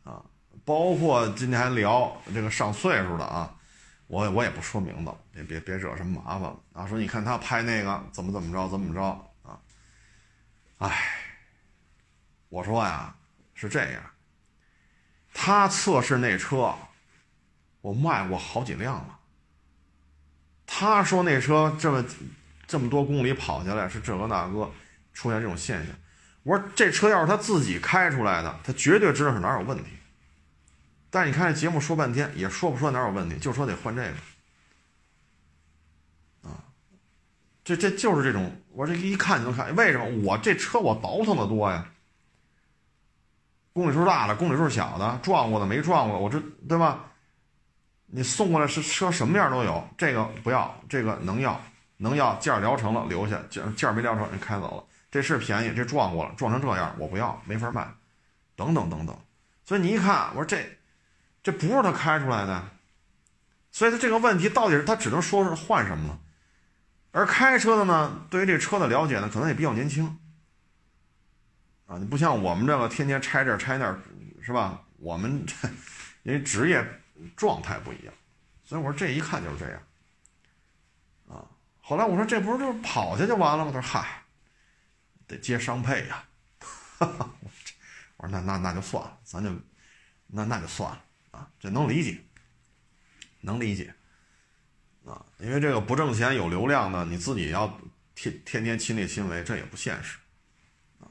[0.06, 0.24] 啊，
[0.64, 3.54] 包括今天还聊这个上岁数的啊，
[4.08, 6.88] 我我也不说名字，别别别惹什么麻烦了啊。
[6.88, 9.02] 说你看他拍那个怎么怎么着怎么着
[9.44, 9.60] 啊，
[10.78, 11.14] 哎，
[12.48, 13.14] 我说呀
[13.54, 14.02] 是这样，
[15.34, 16.74] 他测试那车，
[17.82, 19.20] 我卖过好几辆了。
[20.66, 22.06] 他说那车这么
[22.66, 24.72] 这么多公里跑下来是这个那个。
[25.16, 25.96] 出现这种现象，
[26.44, 29.86] 我说这车要是他自己开出来的，他绝对知道是哪有问题。
[31.10, 34.10] 但是你看这节目说半天也说不出来哪有问题，就说得换这个。
[36.50, 36.62] 啊，
[37.64, 41.88] 这这就是这种，我这一看就能看，为什么我这车我倒腾的多呀？
[43.72, 47.06] 公里数大的，公里数小的，撞过的没撞过，我这对吧？
[48.08, 51.60] 你送过来是车什么样都有，这个不要，这个能要，
[51.98, 54.84] 能要件儿聊成了留下，件件没聊成人开走了。
[55.16, 57.88] 这是便宜，这撞过了，撞成这样，我不要，没法卖，
[58.54, 59.18] 等等等等。
[59.64, 60.78] 所以你一看，我说这
[61.42, 62.68] 这不是他开出来的，
[63.72, 66.20] 所以他这个问题到底是他只能说是换什么了。
[67.12, 70.20] 而开车的呢，对于这车的了解呢，可能也比较年轻
[71.86, 71.98] 啊。
[71.98, 73.98] 你不像我们这个天天拆这拆那，
[74.42, 74.82] 是吧？
[74.98, 75.70] 我们这
[76.24, 76.86] 因为职业
[77.38, 78.14] 状态不一样，
[78.66, 79.82] 所以我说这一看就是这样
[81.30, 81.48] 啊。
[81.80, 83.72] 后来我说这不是就是跑下就完了吗？
[83.74, 84.25] 他说嗨，
[85.28, 86.24] 得接商配呀。
[86.60, 87.30] 哈哈
[88.18, 89.50] 我说那那那就算了，咱就
[90.28, 92.24] 那那就算了啊，这能理解，
[93.42, 93.94] 能理解。
[95.06, 97.80] 啊，因为这个不挣钱有流量的，你自己要
[98.16, 100.18] 天天天亲力亲为，这也不现实。
[101.00, 101.06] 啊，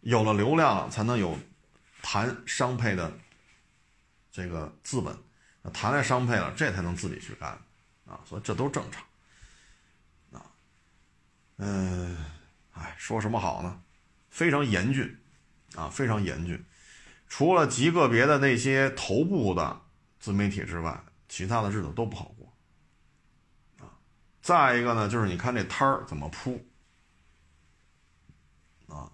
[0.00, 1.38] 有了流量才能有
[2.00, 3.12] 谈商配的
[4.30, 5.14] 这个资本，
[5.72, 7.50] 谈来商配了，这才能自己去干。
[8.06, 9.04] 啊，所以这都正常。
[10.32, 10.46] 啊，
[11.58, 12.16] 嗯，
[12.72, 13.82] 哎，说什么好呢？
[14.30, 15.18] 非常严峻，
[15.74, 16.64] 啊，非常严峻。
[17.28, 19.80] 除了极个别的那些头部的
[20.18, 22.52] 自媒体之外，其他的日子都不好过。
[23.86, 23.92] 啊
[24.42, 26.62] 再一个呢，就是你看这摊儿怎么铺
[28.88, 29.10] 啊？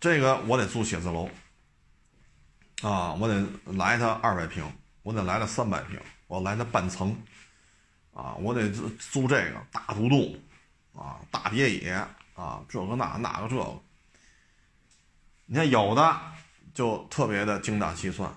[0.00, 1.28] 这个我得租写字楼
[2.82, 4.64] 啊，我得来它二百平，
[5.02, 7.16] 我得来了三百平，我来它半层
[8.14, 10.34] 啊，我得租租这个大独栋
[10.94, 11.92] 啊，大别野
[12.34, 13.80] 啊，这个那那个这个。
[15.46, 16.20] 你看有的
[16.72, 18.32] 就特别的精打细算，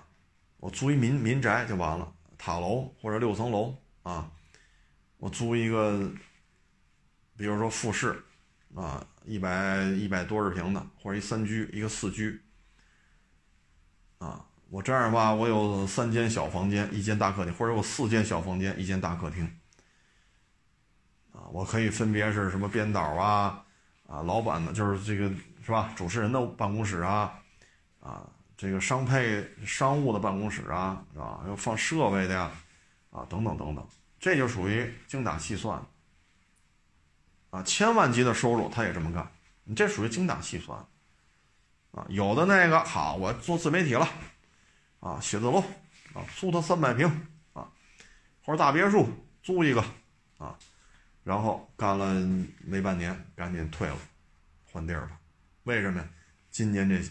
[0.58, 4.30] 我租一民民宅就完了，塔楼或者六层楼啊。
[5.18, 6.12] 我租一个，
[7.38, 8.22] 比如说复式，
[8.74, 12.38] 啊，一百一百多十平的，或者一三居，一个四居，
[14.18, 19.58] 啊，我这样吧，我有三间小房间，一间大客厅，或者有四间小房间，一间大客厅，
[21.32, 23.64] 啊，我可以分别是什么编导啊，
[24.06, 25.28] 啊，老板的，就是这个
[25.64, 25.92] 是吧？
[25.96, 27.38] 主持人的办公室啊，
[28.00, 31.44] 啊，这个商配商务的办公室啊，是吧？
[31.46, 32.50] 要放设备的呀，
[33.10, 33.86] 啊，等等等等。
[34.18, 35.80] 这就属于精打细算，
[37.50, 39.30] 啊，千万级的收入他也这么干，
[39.64, 40.78] 你这属于精打细算，
[41.92, 44.08] 啊，有的那个好，我做自媒体了，
[45.00, 45.58] 啊，写字楼，
[46.14, 47.06] 啊，租他三百平，
[47.52, 47.68] 啊，
[48.42, 49.06] 或者大别墅
[49.42, 49.84] 租一个，
[50.38, 50.56] 啊，
[51.26, 52.14] 然后干了
[52.64, 53.98] 没半年，赶紧退了，
[54.70, 55.18] 换地儿吧，
[55.64, 56.08] 为什么呀？
[56.52, 57.02] 今年这，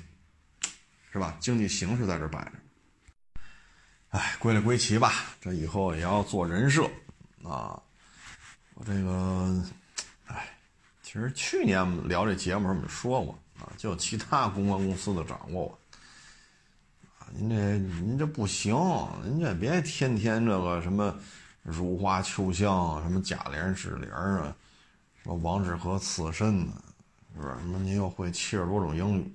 [1.11, 1.35] 是吧？
[1.41, 2.51] 经济形势在这摆着。
[4.11, 6.89] 哎，归了归齐吧，这以后也要做人设
[7.43, 7.77] 啊！
[8.75, 9.61] 我这个，
[10.27, 10.47] 哎，
[11.03, 15.79] 其实去年聊这节目我们说过啊，就其他公关公司的掌握我
[17.19, 18.73] 啊，您这您这不行，
[19.25, 21.19] 您这别天天这个什么
[21.67, 24.55] 如花秋香，什么贾琏纸帘啊，
[25.21, 26.73] 什么王致和刺身呢，
[27.33, 27.55] 是不是？
[27.55, 29.33] 什么您又会七十多种英语，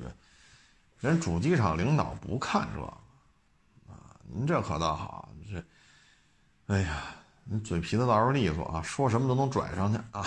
[1.01, 2.83] 人主机厂领导不看这。
[2.83, 2.97] 啊
[4.33, 5.61] 您这可倒好，这，
[6.73, 7.03] 哎呀，
[7.43, 10.25] 你嘴皮子倒是利索啊，说什么都能拽上去啊，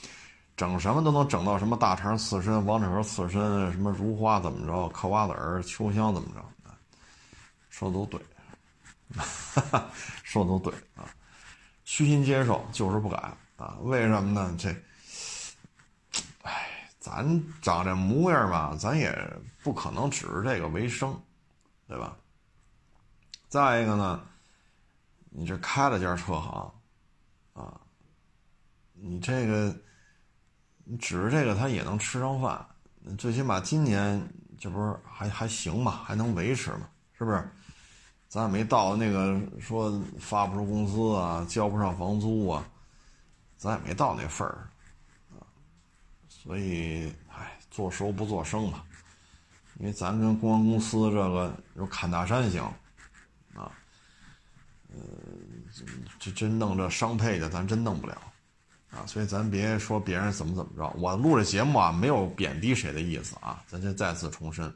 [0.56, 6.42] 整什么都能整到什么大肠刺身、王致和刺身，什么如花怎么着，嗑瓜子儿、秋香怎么着，
[7.68, 8.18] 说的都对，
[10.24, 11.04] 说的都对啊，
[11.92, 13.18] 虚心接受就是不改
[13.58, 14.56] 啊，为什么呢？
[14.58, 14.74] 这，
[16.40, 17.22] 哎，咱
[17.60, 19.14] 长这模样吧，咱也
[19.62, 21.14] 不可能指着这个为生，
[21.86, 22.16] 对吧？
[23.46, 24.24] 再一个呢，
[25.28, 26.72] 你这开了家车行，
[27.52, 27.78] 啊，
[28.94, 29.76] 你这个，
[30.84, 32.66] 你指着这个他也能吃上饭，
[33.18, 34.26] 最起码今年
[34.58, 37.46] 这不是还还行嘛，还能维持嘛，是不是？
[38.32, 42.66] 咱也没到那个说发不出工资啊，交不上房租啊，
[43.58, 44.70] 咱也没到那份儿，
[45.32, 45.44] 啊，
[46.30, 48.86] 所以，唉，做熟不做生吧，
[49.78, 52.62] 因为咱跟公安公司这个有侃大山行。
[53.54, 53.70] 啊
[54.94, 54.98] 呃，
[56.18, 58.16] 这真弄这商配的，咱真弄不了，
[58.92, 60.88] 啊，所以咱别说别人怎么怎么着。
[60.98, 64.74] 我录这节目啊，没有贬低谁的意思啊，咱先再次重申，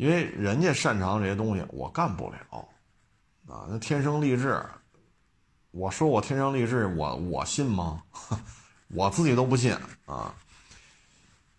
[0.00, 2.66] 因为人家擅长这些东西，我干不了，
[3.46, 4.58] 啊，那天生丽质，
[5.72, 8.02] 我说我天生丽质，我我信吗？
[8.88, 10.34] 我自己都不信啊，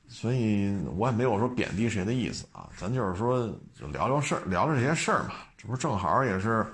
[0.08, 6.66] 所以我也没有说贬低谁的意思啊，咱就是说就聊聊事，聊聊这些事儿嘛，这不正好也是。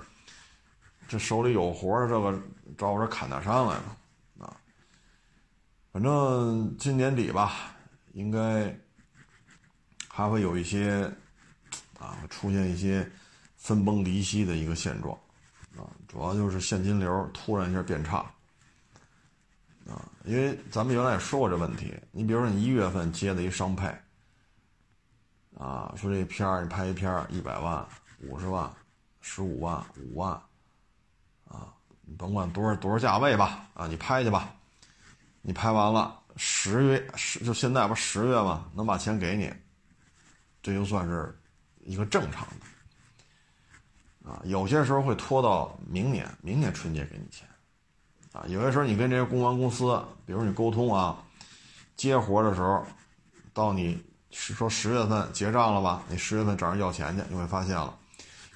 [1.06, 2.42] 这手里有活这个
[2.78, 3.96] 找我这砍大山来了，
[4.38, 4.56] 啊，
[5.92, 7.76] 反正今年底吧，
[8.14, 8.74] 应该
[10.08, 11.10] 还会有一些
[11.98, 13.08] 啊，出现一些
[13.56, 15.12] 分崩离析的一个现状，
[15.76, 18.18] 啊，主要就是现金流突然一下变差，
[19.88, 23.86] 啊，因为咱们原来也说过这问题，你比如说你一月份接的一商配，
[25.58, 27.84] 啊，说这片儿你拍一片儿一百万、
[28.20, 28.72] 五十万、
[29.20, 30.32] 十五万、五万，
[31.48, 34.54] 啊，你甭管多少多少价位吧，啊，你拍去吧，
[35.42, 38.70] 你拍完了十月十就现在不十月嘛？
[38.72, 39.52] 能把钱给你，
[40.62, 41.36] 这就算是
[41.88, 47.48] 一个正常的，啊，有些时候会拖到明年，明年春节给你钱，
[48.32, 51.24] 啊，有些时候你跟这些公关公司，比如你沟通啊，
[51.96, 52.86] 接活的时候，
[53.52, 54.06] 到你。
[54.30, 56.02] 是说十月份结账了吧？
[56.06, 57.98] 你十月份找人要钱去，你会发现了，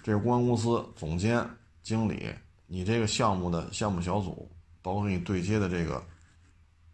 [0.02, 1.48] 这个公关公司总监、
[1.82, 2.30] 经理，
[2.66, 6.04] 你这个项目的项目小组，包括你对接的这个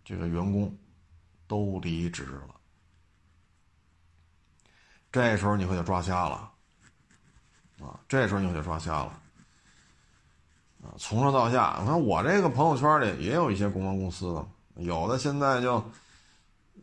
[0.05, 0.72] 这个员工，
[1.48, 2.55] 都离职了。
[5.12, 6.51] 这时候你可就抓瞎了，
[7.81, 9.21] 啊，这时候你可就抓瞎了，
[10.83, 14.47] 啊，从上到下，你看我这个朋友圈里也有一些公关公司的，
[14.83, 15.85] 有的现在就。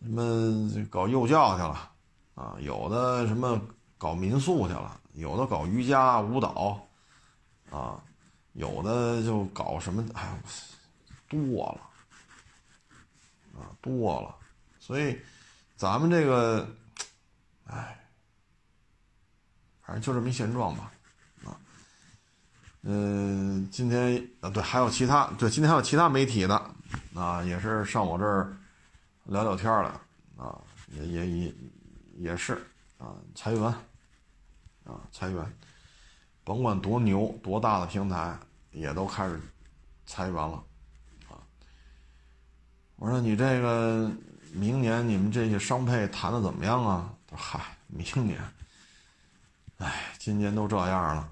[0.03, 1.91] 什么搞幼教去了，
[2.35, 3.59] 啊，有的什么
[3.97, 6.79] 搞民宿去了，有的搞瑜伽舞蹈，
[7.71, 7.99] 啊，
[8.53, 10.37] 有的就搞什么，哎，
[11.27, 14.35] 多了，啊，多了，
[14.77, 15.19] 所以
[15.75, 16.69] 咱们这个，
[17.65, 17.97] 哎，
[19.85, 20.91] 反正就这么一现状吧，
[21.45, 21.55] 啊，
[22.83, 26.55] 嗯，今天啊，对，还有其他，对，今天还有其他媒体的，
[27.13, 28.55] 啊，也是上我这儿。
[29.27, 29.99] 聊聊天了，
[30.37, 30.55] 啊，
[30.91, 31.53] 也也也
[32.19, 32.53] 也是
[32.99, 33.63] 啊，裁员，
[34.83, 35.43] 啊，裁员，
[36.43, 38.37] 甭管多牛多大的平台，
[38.69, 39.41] 也都开始
[40.05, 40.63] 裁员了，
[41.27, 41.41] 啊，
[42.97, 44.11] 我说你这个
[44.53, 47.11] 明年你们这些商配谈的怎么样啊？
[47.35, 48.39] 嗨，明年，
[49.85, 51.29] 哎，今年都这样了，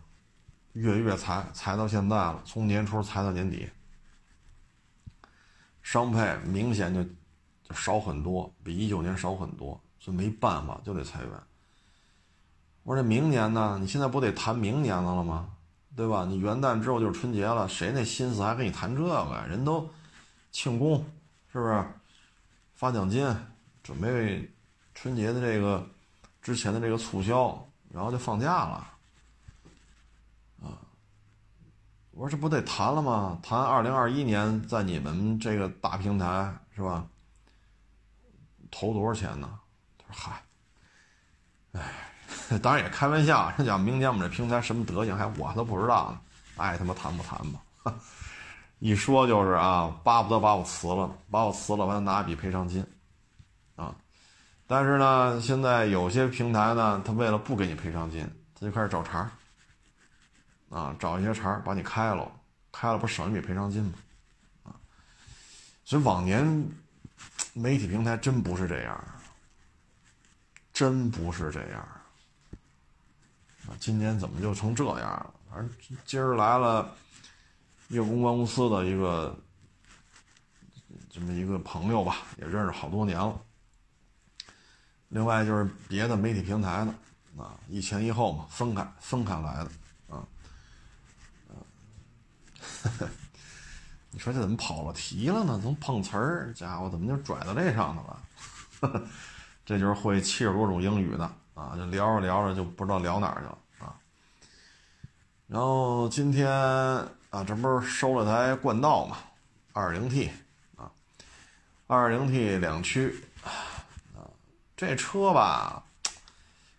[0.74, 3.70] 月月裁，裁到现在了，从年初裁到年底，
[5.82, 7.04] 商配明显就。
[7.74, 11.32] 少很多，比一九年少很多，所以没办法就得裁员。
[12.84, 13.80] 我说这明年呢？
[13.82, 15.50] 你现在不得谈明年的了吗？
[15.96, 16.24] 对吧？
[16.26, 19.46] 你元旦之后就是春节了，谁那心思还跟你谈这个呀？
[19.48, 19.90] 人都
[20.52, 21.04] 庆功，
[21.52, 21.84] 是不是？
[22.76, 23.26] 发奖金，
[23.82, 24.54] 准备
[24.94, 25.90] 春节的这个
[26.44, 28.88] 之前的这个促销，然后就放假了。
[30.64, 30.82] 啊，
[32.12, 33.40] 我说这不得谈了吗？
[33.44, 37.06] 谈二零二一年在你们这个大平台是吧？
[38.72, 39.60] 投多少钱呢？
[40.00, 40.44] 他说：“嗨，
[42.52, 43.54] 哎， 当然也开玩笑。
[43.56, 46.20] 他讲明年我们这平台什么德行，还我都不知道呢。
[46.58, 47.62] 爱他妈谈不谈吧。
[48.80, 52.84] 一说就是啊，巴不得把我辞了，把我辞了，完了拿一笔赔偿金。
[54.68, 59.30] 但是呢，现在有些平台呢，他为了不给你赔偿金，他就开始找茬儿
[60.76, 62.32] 啊，找一些茬儿把你开了，
[62.72, 63.94] 开了不省一笔赔偿金吗？
[64.64, 64.76] 啊，
[65.84, 66.66] 所以往年。”
[67.56, 69.06] 媒体平台真不是这样，
[70.74, 71.80] 真不是这样
[73.68, 73.78] 啊！
[73.80, 75.32] 今年怎么就成这样了？
[75.52, 75.70] 反正
[76.04, 76.92] 今儿来了
[77.90, 79.38] 一个公关公司的一个
[81.12, 83.40] 这么一个朋友吧，也认识好多年了。
[85.14, 86.92] 另外就是别的媒体平台的
[87.42, 89.70] 啊，一前一后嘛，分开分开来的
[90.10, 90.26] 啊，
[91.50, 91.56] 嗯。
[94.10, 95.60] 你说这怎么跑了题了呢？
[95.62, 98.04] 怎么碰瓷儿，家伙怎么就拽到这上头
[98.90, 99.04] 了？
[99.64, 101.24] 这就是会七十多种英语的
[101.54, 101.74] 啊！
[101.78, 103.96] 就聊着聊着就不知道聊哪儿去了啊。
[105.48, 109.18] 然后今天啊，这不是收了台冠道嘛，
[109.74, 110.32] 二零 T
[110.76, 110.92] 啊，
[111.86, 113.24] 二零 T 两驱，
[114.76, 115.84] 这车吧，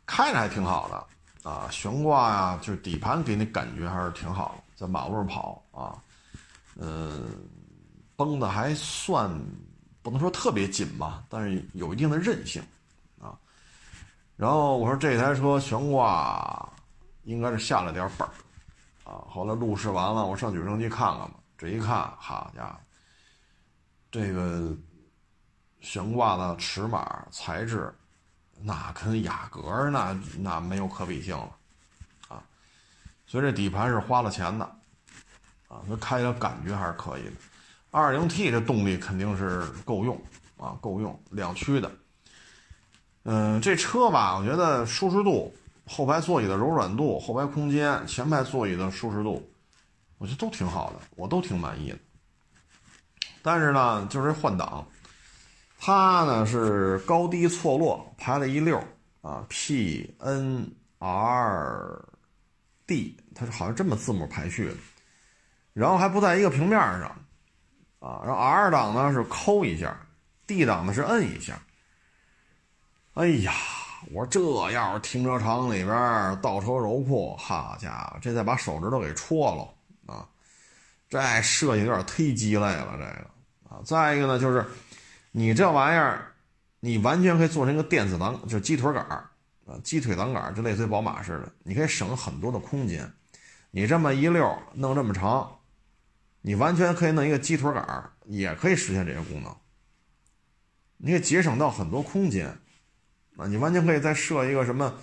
[0.04, 5.96] 开着还挺好的啊，悬挂呀，就是底盘给你感觉还是挺好的，在马路上跑啊。
[6.76, 7.30] 嗯，
[8.16, 9.30] 绷的还算
[10.02, 12.60] 不能说特别紧吧，但是有一定的韧性
[13.20, 13.38] 啊。
[14.36, 16.68] 然后我说这台车悬挂
[17.22, 18.34] 应该是下了点本儿
[19.04, 19.22] 啊。
[19.28, 21.34] 后来路试完了，我上举升机看看吧。
[21.56, 22.76] 这一看，好家伙，
[24.10, 24.76] 这个
[25.84, 27.94] 悬挂的尺码材质，
[28.62, 31.50] 那跟雅阁那那没有可比性了
[32.26, 32.42] 啊。
[33.26, 34.64] 所以这底盘是花了钱的。
[35.68, 37.32] 啊，它开起来感觉还是可以的。
[37.90, 40.20] 二零 T 这动力肯定是够用
[40.56, 41.90] 啊，够用，两驱的。
[43.24, 45.52] 嗯，这车吧，我觉得舒适度、
[45.86, 49.50] 后排座椅的柔软度、后排空间、前排座椅的舒适度，
[50.18, 51.98] 我觉得都挺好的，我都挺满意的。
[53.42, 54.86] 但是呢，就是换挡，
[55.86, 58.82] 它呢是高低错落排了一溜
[59.20, 60.66] 啊，P N
[60.98, 62.02] R
[62.86, 64.74] D，它是好像这么字母排序的。
[65.74, 67.14] 然后还不在一个平面上，
[67.98, 69.94] 啊，然后 R 档呢是抠一下
[70.46, 71.60] ，D 档呢是摁一下。
[73.12, 73.52] 哎呀，
[74.10, 75.94] 我说这要是停车场里边
[76.40, 80.26] 倒车柔库，好家伙，这再把手指头给戳了啊！
[81.10, 83.28] 这设计有点忒鸡肋了，这个
[83.68, 83.82] 啊。
[83.84, 84.64] 再一个呢，就是
[85.36, 86.32] 你这玩意儿，
[86.78, 89.28] 你完全可以做成一个电子挡，就是鸡腿杆儿
[89.66, 93.12] 啊，鸡腿挡杆儿就类似于宝马似的，你可以省很多的空间。
[93.72, 95.58] 你这么一溜弄这么长，
[96.40, 99.52] 你完全可以弄一个鸡腿杆儿也可以实现这些功能。
[100.98, 102.46] 你可以节省到很多空间，
[103.36, 104.94] 啊，你完全可以再设一个什么，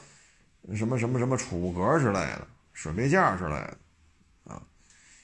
[0.73, 3.77] 什么什么什么储物格之类的，水杯架之类的，
[4.45, 4.63] 啊，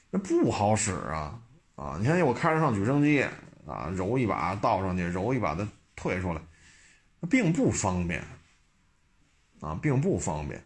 [0.10, 1.40] 那不好使啊，
[1.78, 3.26] 啊，你看我开着上举升机，
[3.68, 6.42] 啊，揉一把倒上去，揉一把再退出来，
[7.30, 8.24] 并不方便，
[9.60, 10.58] 啊，并不方便，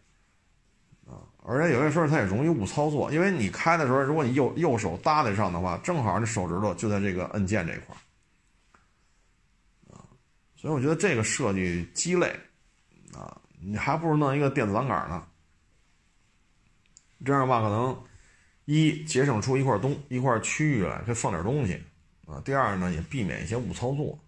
[1.04, 7.96] 啊，而且有些时候它也容易误操作，因为你开的时候，如果你右右手搭在上的话，正好这手指头就在这个按键这块
[9.90, 10.06] 啊。
[10.54, 12.38] 所以我觉得这个设计鸡肋，
[13.14, 15.26] 啊，你还不如弄一个电子挡杆呢。
[17.24, 18.04] 这样吧，可能
[18.64, 21.80] 一节省出一块东一块区域来，可以放点东西，
[22.32, 22.40] 啊。
[22.44, 24.18] 第二呢，也避免一些误操作，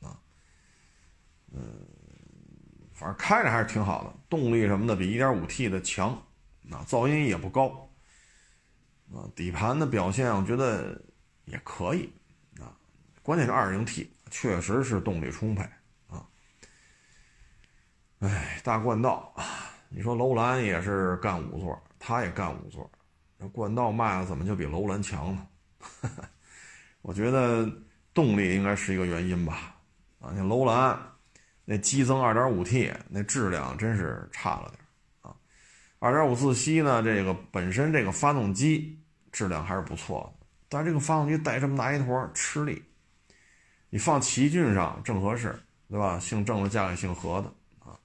[0.00, 0.20] 啊，
[1.52, 1.86] 嗯，
[2.92, 6.10] 反正开着还是挺好的，动力什么的比 1.5T 的强，
[6.70, 7.90] 啊，噪音也不高，
[9.12, 11.00] 啊，底盘的表现我觉得
[11.46, 12.12] 也可以，
[12.60, 12.76] 啊，
[13.22, 14.08] 关键是 2.0T。
[14.30, 15.62] 确实是动力充沛
[16.08, 16.28] 啊！
[18.18, 19.34] 哎，大冠道，
[19.88, 22.90] 你说楼兰也是干五座，它也干五座，
[23.38, 25.48] 那冠道卖的怎么就比楼兰强呢？
[27.08, 27.66] 我觉得
[28.12, 29.74] 动力应该是一个原因吧。
[30.20, 30.94] 啊，像楼兰
[31.64, 34.78] 那激增 2.5T 那质量真是差了点
[35.22, 35.34] 啊。
[36.00, 39.02] 2.5自吸呢，这个本身这个发动机
[39.32, 42.84] 质量还是不错的，但这个发动机带这么大一坨吃力。
[43.88, 46.18] 你放奇骏上正合适，对吧？
[46.20, 47.48] 姓郑的嫁给姓何的
[47.78, 47.98] 啊。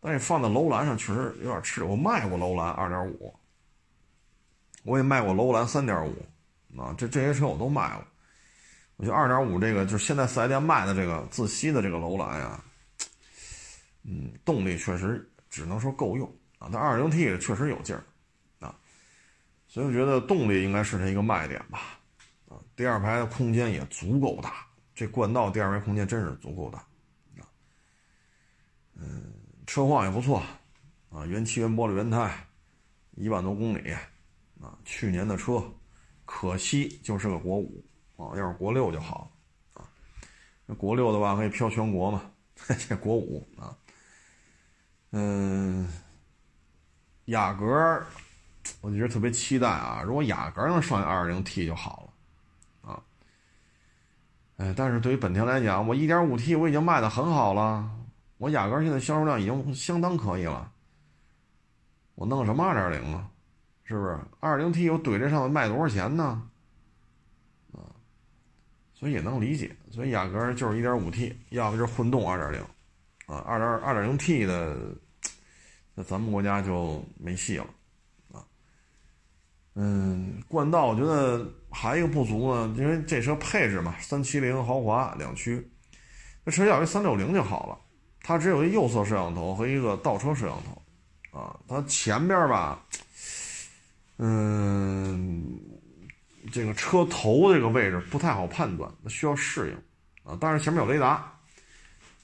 [0.00, 1.84] 但是放在楼兰上确实有点吃。
[1.84, 3.34] 我卖过楼兰二点五，
[4.82, 6.16] 我也卖过楼兰三点五
[6.76, 6.94] 啊。
[6.96, 8.06] 这这些车我都卖了。
[8.96, 12.64] 我觉得二点五这个就是现在四 S 店卖的这个自吸的这个楼兰呀，
[14.04, 16.68] 嗯，动力确实只能说够用啊。
[16.72, 18.04] 但二零 T 确实有劲儿
[18.60, 18.74] 啊，
[19.66, 21.98] 所以我觉得动力应该是它一个卖点吧。
[22.48, 26.78] 啊第二排的空间也足够大，这冠道第二排空间真是足够大，
[27.40, 27.48] 啊，
[28.94, 29.32] 嗯，
[29.66, 30.42] 车况也不错，
[31.10, 32.46] 啊，原漆原玻璃原胎，
[33.12, 33.90] 一万多公里，
[34.60, 35.62] 啊，去年的车，
[36.34, 37.84] 可惜就是个国五，
[38.16, 39.30] 啊，要是国六就好
[39.74, 39.84] 了，啊，
[40.64, 42.22] 那国六的话可以飘全国嘛，
[42.88, 43.76] 这国五啊，
[45.10, 45.86] 嗯，
[47.26, 48.02] 雅阁，
[48.80, 52.10] 我觉得特别期待啊，如果雅阁能上二点零 T 就好
[52.86, 53.04] 了。
[54.56, 57.88] 哎，但是对于本田来讲，我 1.5T 我已经卖的很好了，
[58.38, 60.72] 我雅阁现在销售量已经相当可以了。
[62.14, 63.28] 我弄什么2.0啊？
[63.84, 66.42] 是不是 2.0T 又怼这上面卖多少钱呢？
[67.72, 67.80] 啊，
[68.94, 69.74] 所以也能理解。
[69.90, 72.62] 所以雅阁就是 1.5T，要不就是混动2.0，
[73.26, 74.76] 啊，2.2 2.0T 的，
[75.94, 77.66] 那咱们国家就没戏了。
[78.32, 78.44] 啊
[79.74, 85.66] 嗯，冠道我觉得还有一个不足呢，因为这车配置嘛，三七零豪华两驱，
[86.44, 87.78] 那车要一三六零就好了。
[88.20, 92.84] 它只有一右侧摄像头和一个倒车摄像头，啊，它前边吧，
[94.18, 95.58] 嗯，
[96.52, 100.36] 这个车头这个位置不太好判断，需要适应啊。
[100.40, 101.32] 但是前面有雷达，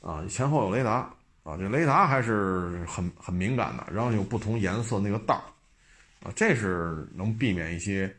[0.01, 1.11] 啊，前后有雷达，
[1.43, 5.43] 啊，这雷达还是很很敏感的，然后有不同颜色那个道。
[6.21, 8.13] 啊，这是能避免一些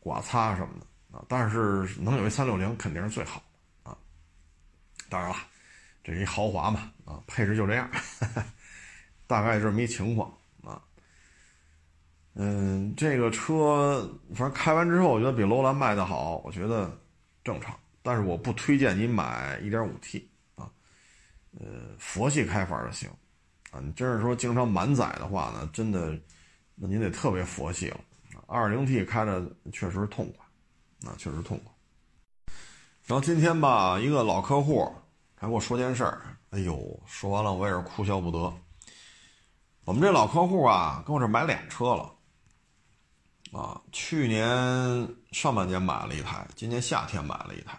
[0.00, 0.86] 刮擦什么的
[1.16, 3.42] 啊，但是能有一三六零肯定是最好
[3.82, 3.94] 啊。
[5.10, 5.36] 当然了，
[6.02, 7.86] 这是一豪华嘛啊，配置就这样，
[9.28, 10.32] 大概这么一情况。
[12.34, 16.90] 嗯，这个车反正开完之后，我觉得比楼兰卖的好，我觉得
[17.42, 20.70] 正常，但是我不推荐你买一点五 T 啊，
[21.58, 21.66] 呃，
[21.98, 23.08] 佛系开法就行
[23.70, 23.80] 啊。
[23.80, 26.18] 你真是说经常满载的话呢，真的。
[26.76, 28.00] 那您得特别佛系了，
[28.48, 29.40] 二零 T 开着
[29.72, 31.72] 确实痛快，啊确实痛快。
[33.06, 34.92] 然后今天吧，一个老客户
[35.36, 38.52] 还给我说件事儿，哎呦，说完了我也是哭笑不得。
[39.84, 42.12] 我们这老客户啊，跟我这买俩车了，
[43.54, 47.78] 啊，去年上半年买了一台，今年夏天买了一台。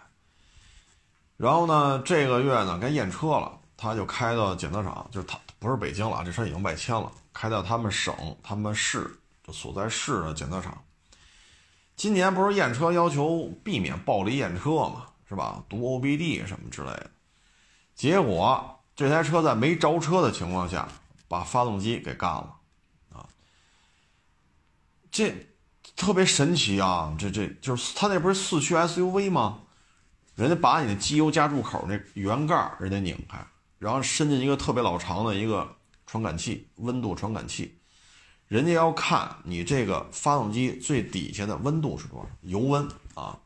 [1.36, 7.12] 然后呢，这个月呢该验车了，他就开到检测厂，就是他不是北京了，这车已经外迁了。
[7.34, 9.14] 开到他们省、他们市
[9.46, 10.82] 就所在市的检测厂。
[11.94, 15.62] 今年不是验车要求避免暴力验车嘛，是吧？
[15.68, 17.10] 读 OBD 什么之类的。
[17.94, 20.88] 结果这台车在没着车的情况下
[21.28, 22.56] 把发动机给干了，
[23.12, 23.28] 啊，
[25.10, 25.34] 这
[25.96, 27.16] 特别神奇啊！
[27.18, 29.62] 这这就是他那不是四驱 SUV 吗？
[30.34, 33.44] 人家把你的机油加注口那圆盖人家拧开，
[33.78, 35.76] 然后伸进一个特别老长的一个
[36.06, 37.78] 传感器，温度传感器，
[38.46, 43.38] 人家要看你这个发动机最底下的温度是多少，油温啊。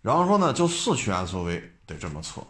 [0.00, 2.42] 然后说呢，就四驱 SUV 得这么测，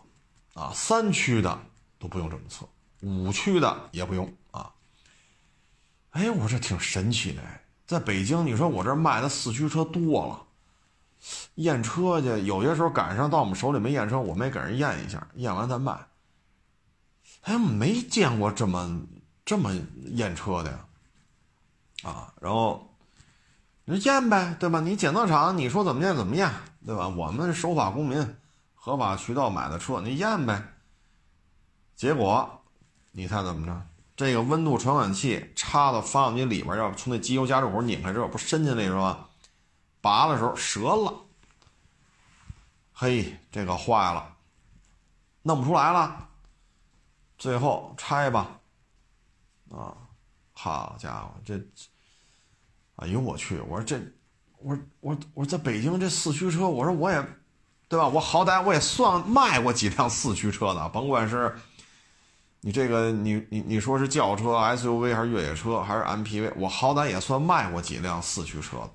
[0.55, 1.61] 啊，三驱的
[1.99, 2.69] 都不用这么测，
[3.01, 4.73] 五驱的也不用啊。
[6.11, 7.43] 哎，我这挺神奇的，
[7.93, 10.43] 在北京，你说我这卖的四驱车多了，
[11.55, 15.97] 验车去，有些时候赶上到我们手里没验车，我们也给人验一下，验完再卖。
[17.43, 19.03] 哎，没见过这么
[19.45, 19.73] 这么
[20.15, 20.79] 验车的呀，
[22.03, 22.89] 啊，然后。
[23.85, 24.79] 你验呗，对吧？
[24.79, 26.49] 你检测厂你说怎么验怎么验，
[26.87, 27.09] 对吧？
[27.09, 28.37] 我们守法公民，
[28.77, 30.63] 合法渠道买的车，你验呗。
[31.97, 32.63] 结果，
[33.11, 33.83] 你猜怎么着？
[34.17, 39.29] 这个温度传感器插到发动机里边，要从那机油加热口拧开之后，不伸进去是吧？
[40.01, 41.15] 拔的时候折了。
[42.93, 44.37] 嘿，这个坏了，
[45.43, 46.29] 弄不出来了。
[47.39, 48.61] 最后拆吧。
[49.71, 49.97] 啊，
[50.53, 51.61] 好家伙，这。
[52.97, 53.59] 哎呦我去！
[53.61, 53.99] 我说这，
[54.59, 57.27] 我说我我在北京这四驱车，我说我也，
[57.89, 58.07] 对吧？
[58.07, 61.59] 我好歹我也算卖过几辆四驱车的，甭管是，
[62.65, 68.89] 你这个你你你说是轿车、SUV 还是越野车还是 MPV，我好歹也算卖过几辆四驱车。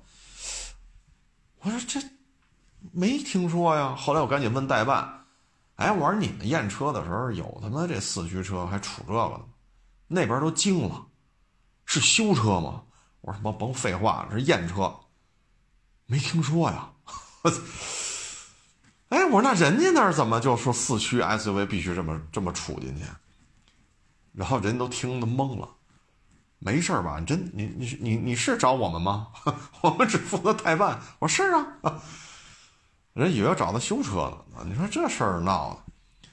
[1.60, 2.00] 我说这
[2.92, 3.94] 没听说呀。
[3.94, 5.26] 后来我赶紧问代办，
[5.76, 9.44] 哎，我说你们验车的时候有他妈这四驱车还出这个呢？
[10.06, 11.04] 那边都惊了，
[11.84, 12.84] 是修车吗？
[13.20, 14.94] 我说他妈甭废话了，是验车，
[16.06, 16.90] 没听说呀。
[19.10, 23.04] 哎，我说那人家那儿怎么就说四驱 SUV 必须这么这么处进去？
[24.38, 25.68] 然后人都听得懵了。
[26.60, 27.18] 没事吧？
[27.18, 29.28] 你真你你你你是找我们吗？
[29.82, 31.00] 我们只负责代办。
[31.18, 31.66] 我说是啊。
[33.14, 34.64] 人以为要找他修车呢。
[34.64, 36.30] 你说这事儿闹的，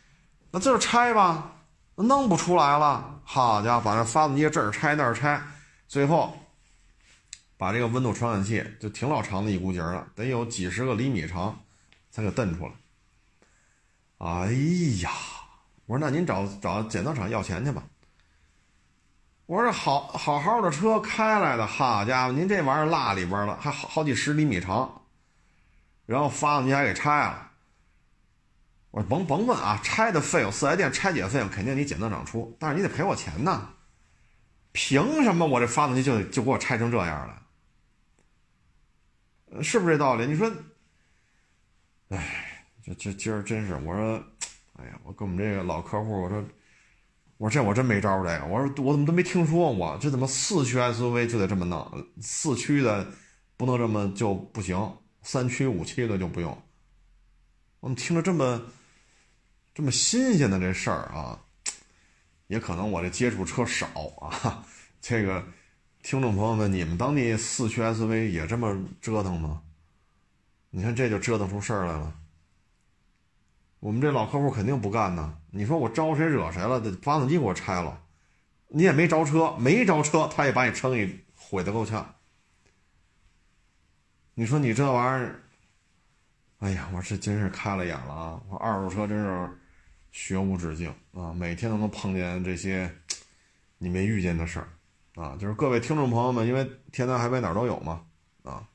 [0.52, 1.52] 那这就拆吧。
[1.96, 5.42] 弄不出来了，好家伙，把那发动机这儿拆那儿拆，
[5.88, 6.38] 最后。
[7.58, 11.58] 把这个温度传感器就挺老长的一股节了，得有几十个厘米长，
[12.12, 12.72] 才给蹬出来。
[14.18, 14.52] 哎
[15.02, 15.10] 呀，
[15.86, 17.82] 我说那您找找检测厂要钱去吧。
[19.48, 25.04] 我说好好好的车开来的，好家伙，您这玩意儿落里边了，还好好几十厘米长，
[26.08, 27.52] 然后发动机还给拆了。
[28.90, 33.70] 我说甭甭问啊，拆的费用四 S 店拆解费用肯定你检测厂出，但是你得赔我钱呐。
[34.72, 37.42] 凭什么我这发动机就就给我拆成这样了？
[39.62, 40.26] 是不是这道理？
[40.26, 40.52] 你说，
[42.10, 44.24] 哎，这这今儿真是，我说，
[44.78, 46.44] 哎呀，我跟我们这个老客户，我说，
[47.38, 53.08] 我说这我真没招这个，我说我怎么都没听说过，这怎么四驱 SUV 就得这么弄，四驱的
[53.58, 56.58] 不能这么就不行，三驱五驱的就不用。
[57.80, 58.62] 我们听着这么
[59.74, 61.40] 这么新鲜的这事儿啊，
[62.48, 63.88] 也可能我这接触车少
[64.22, 64.64] 啊，
[65.02, 65.44] 这个。
[66.08, 69.64] 听众朋友们，你们当地四驱 SUV 也这么折腾吗？
[70.70, 72.14] 你看这就折腾出事儿来了。
[73.86, 75.38] 我们这老客户肯定不干呢。
[75.52, 76.82] 你说我招谁惹谁了？
[76.82, 78.02] 这发动机给我拆了，
[78.70, 82.16] 你也没着车，没着车他也把你车给毁得够呛。
[84.34, 85.40] 你说你这玩意儿，
[86.62, 88.42] 哎呀，我这真是开了眼了啊！
[88.50, 89.50] 我二手车真是
[90.12, 92.92] 学无止境啊，每天都能碰见这些
[93.78, 94.68] 你没遇见的事儿。
[95.14, 98.04] 啊，就是各位听众朋友们，因为天南海北哪儿都有嘛，
[98.42, 98.68] 啊，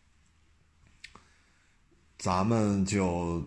[2.17, 3.45] 咱们就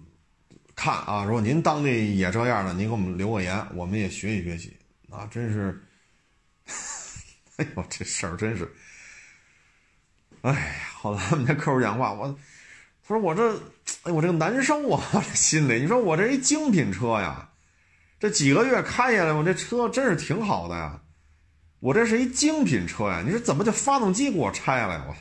[0.75, 4.75] 看啊，如果您当地也这样的，您给我们留个言，我们也学习学习
[5.09, 5.83] 啊，真是，
[7.57, 8.71] 哎呦，这事儿真是，
[10.41, 12.27] 哎呀，后来我们家客户讲话，我
[13.07, 13.53] 他说我这，
[14.03, 17.49] 哎，我这个难受啊，这心里，你说我这一精品车呀，
[18.19, 20.99] 这几个月开下来，我这车真是挺好的呀。
[21.79, 23.21] 我这是一精品车呀！
[23.25, 25.05] 你说怎么就发动机给我拆了呀？
[25.05, 25.15] 我，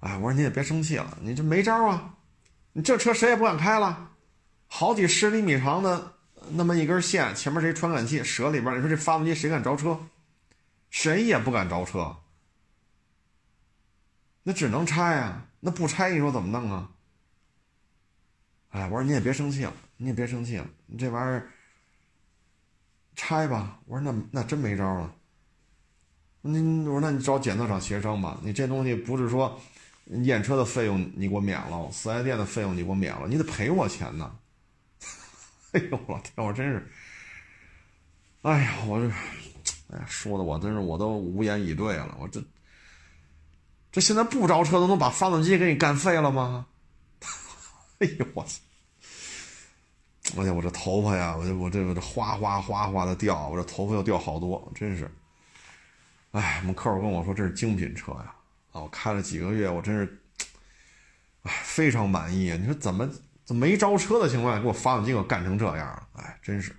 [0.00, 2.16] 哎，我说你也别生气了，你这没招啊！
[2.72, 4.10] 你这车谁也不敢开了，
[4.74, 6.14] 好几十厘米长的
[6.52, 10.00] 那么一根线，前面这传感器折里边，你说这发动机谁敢着车？
[10.88, 12.16] 谁也不敢着车，
[14.42, 15.46] 那只能拆啊！
[15.60, 16.90] 那不拆你说怎么弄啊？
[18.70, 21.50] 哎，我说你也别生气了，你也别生气了，你这玩意儿
[23.14, 23.78] 拆吧。
[23.84, 25.14] 我说那那真没招了。
[26.40, 28.40] 你我说，那你找检测厂协商吧。
[28.42, 29.60] 你这东西不是说
[30.22, 34.38] 验车的费用你给我免了，四 S 店的费用你给我免了，你得赔我钱呢。
[35.78, 36.90] 哎呦我天，我真是，
[38.42, 39.08] 哎呀，我这，
[39.94, 42.14] 哎呀，说的我真是我都无言以对了。
[42.20, 42.42] 我这，
[43.90, 46.66] 这现在不着车都能把发动机给你干废了吗？
[48.00, 48.60] 哎呦我操！
[50.36, 55.10] 哎呀，我这头发呀，我这我这我这哗哗哗哗的掉，我这头发又掉好多，真是。
[56.32, 58.34] 哎，我们客户跟我说这是精品车呀，
[58.72, 60.22] 啊，我开了几个月，我真是，
[61.42, 62.50] 哎，非常满意。
[62.58, 63.08] 你说怎么
[63.44, 66.08] 怎么没着车的情况下给我发动机给我干成这样了？
[66.14, 66.74] 哎，真是，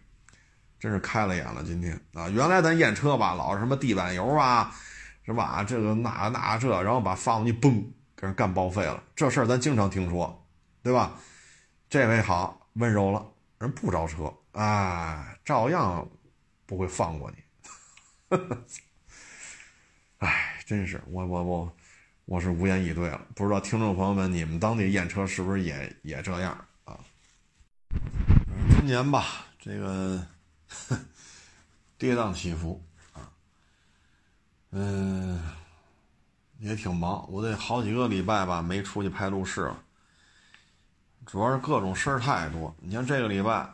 [0.79, 1.63] 真是开了眼了。
[1.63, 4.73] 今天啊，原来咱验车吧，老是什么地板油啊，
[5.25, 5.63] 是吧？
[5.63, 7.83] 这个那那这，然后把发动机嘣
[8.15, 10.45] 给人干报废了，这事儿咱经常听说，
[10.81, 11.13] 对吧？
[11.89, 13.25] 这位好温柔了，
[13.59, 16.09] 人不着车，哎，照样
[16.65, 17.37] 不会放过你。
[20.19, 21.75] 哎，真是我我我
[22.25, 23.21] 我是无言以对了。
[23.35, 26.97] 不知道听众朋友们，你们当地验车是不是也也这样啊？
[28.69, 30.25] 今年吧，这个
[31.97, 32.81] 跌宕起伏
[33.13, 33.29] 啊，
[34.71, 35.41] 嗯，
[36.59, 37.29] 也挺忙。
[37.29, 39.83] 我得好几个礼拜吧没出去拍路试了，
[41.25, 42.73] 主要是各种事儿太多。
[42.79, 43.69] 你像这个礼拜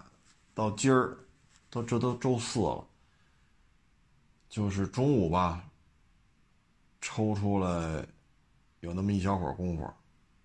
[0.53, 1.17] 到今儿，
[1.69, 2.87] 都这都周四了，
[4.49, 5.63] 就是中午吧。
[7.01, 8.05] 抽出来
[8.81, 9.91] 有那么一小会儿功夫，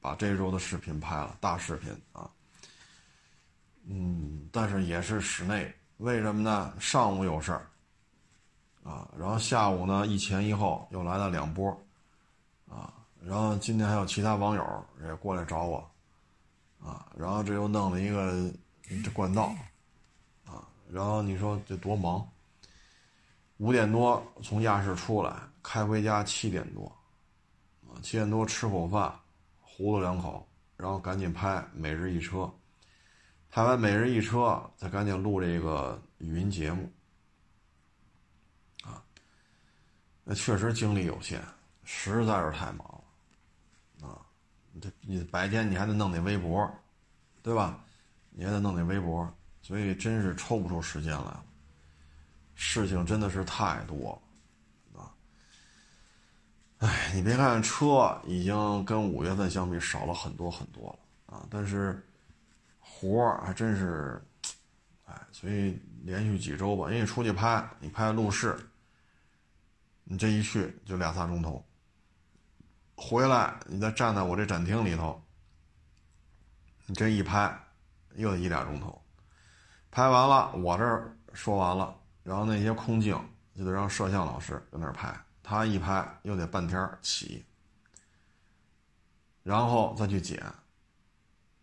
[0.01, 2.31] 把这周的视频拍了，大视频啊。
[3.87, 6.75] 嗯，但是也是室内，为什么呢？
[6.81, 7.67] 上午有事儿
[8.83, 11.71] 啊，然后下午呢一前一后又来了两波
[12.69, 15.91] 啊，然后今天还有其他网友也过来找我
[16.83, 18.51] 啊，然后这又弄了一个
[19.03, 19.55] 这管道
[20.47, 22.27] 啊，然后你说这多忙？
[23.59, 25.37] 五点多从亚市出来。
[25.67, 26.95] 开回家七点多，
[28.03, 29.15] 七点多吃口饭，
[29.61, 32.53] 糊了两口，然后赶紧拍每日一车，
[33.51, 36.93] 拍完每日一车，再赶紧录这个语音节目，
[38.83, 39.03] 啊，
[40.25, 41.43] 那确实精力有限，
[41.85, 43.05] 实在是太忙
[44.01, 44.21] 了，啊，
[44.81, 46.69] 这你白天你还得弄那微博，
[47.43, 47.85] 对吧？
[48.31, 49.33] 你还得弄那微博，
[49.63, 51.45] 所以真是抽不出时间来了，
[52.55, 54.19] 事情真的是太多了。
[56.85, 62.07] 哎，你别看车已经跟五月份相比少了很多很多了啊，但是
[62.79, 64.23] 活儿还真是，
[65.07, 68.55] 哎，所以连续几周吧，因为出去拍，你拍路试，
[70.03, 71.65] 你这一去就俩仨钟头，
[72.95, 75.19] 回来你再站在我这展厅里头，
[76.85, 77.59] 你这一拍
[78.15, 79.01] 又一俩钟头，
[79.91, 83.19] 拍完了我这儿说完了，然后那些空镜
[83.57, 85.19] 就得让摄像老师在那儿拍。
[85.47, 87.45] 他一拍又得半天起，
[89.43, 90.43] 然后再去剪，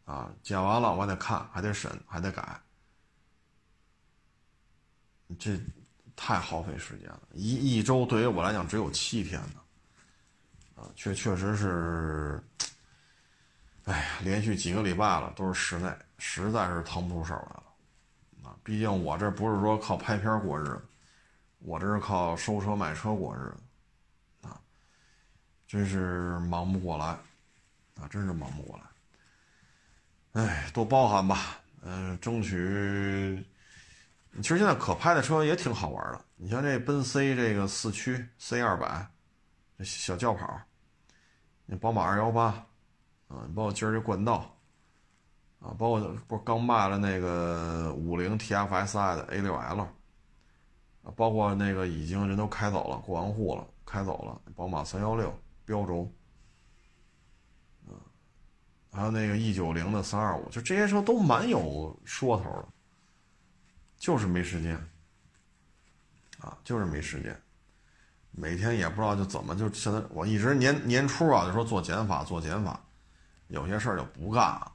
[0.05, 2.61] 啊，剪完了我还得看，还得审，还得改，
[5.39, 5.59] 这
[6.15, 7.21] 太耗费时间了。
[7.33, 9.61] 一一周对于我来讲只有七天呢，
[10.75, 12.39] 啊，确确实是，
[13.85, 17.63] 哎呀，连续几个礼拜了都是室内，实在是腾不出手来了，
[18.43, 20.81] 啊，毕竟我这不是说靠拍片过日子，
[21.57, 23.57] 我这是靠收车卖车过日子。
[25.71, 27.05] 真是忙不过来，
[27.95, 28.83] 啊，真是忙不过来。
[30.33, 33.41] 哎，多包涵吧，嗯，争取。
[34.41, 39.07] 其实现在可拍的车也挺好玩的，你像这奔 C 这个四驱 C 二百，
[39.77, 40.59] 这小轿跑，
[41.65, 42.47] 那宝马二幺八，
[43.29, 44.53] 啊，包括今儿这冠道，
[45.61, 49.87] 啊，包括不是刚卖了那个五菱 TFSI 的 A 六 L，啊，
[51.15, 55.33] 包括那个已经人都开走了，过完户了，开走了，宝马三幺六。
[55.65, 56.11] 标轴，
[57.87, 57.93] 嗯，
[58.91, 62.67] 还有那个 E 九零的三二五，就这些车都蛮有说头的，
[63.97, 64.75] 就是没时间，
[66.39, 67.39] 啊，就是没时间，
[68.31, 72.79] 每天也不知道就怎么就现在，我一直年年初啊就说做减法做减法，
[73.47, 74.71] 有些事儿就不干了，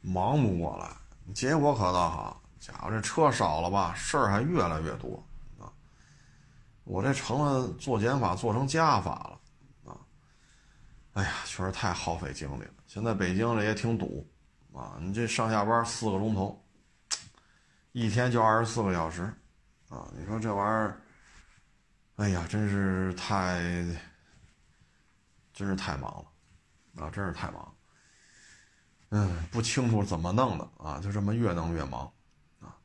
[0.00, 0.90] 忙不过来，
[1.34, 5.22] 结果可倒好，家伙这车少了吧，事儿还越来越多
[5.58, 5.70] 啊，
[6.84, 9.39] 我这成了做减法做成加法了。
[11.14, 12.74] 哎呀，确实太耗费精力了。
[12.86, 14.24] 现在北京这也挺堵，
[14.72, 16.64] 啊，你这上下班四个钟头，
[17.92, 19.22] 一天就二十四个小时，
[19.88, 21.00] 啊，你说这玩意儿，
[22.16, 23.60] 哎呀，真是太，
[25.52, 26.24] 真是太忙
[26.94, 27.76] 了，啊，真是太忙。
[29.08, 32.12] 嗯，不清楚怎么弄的啊，就这么越弄越忙，
[32.60, 32.78] 啊，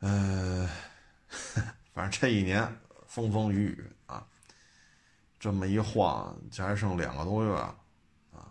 [0.00, 0.68] 呃，
[1.94, 3.93] 反正这一年风风雨雨。
[5.44, 7.76] 这么一晃，这还剩两个多月了，
[8.32, 8.50] 啊！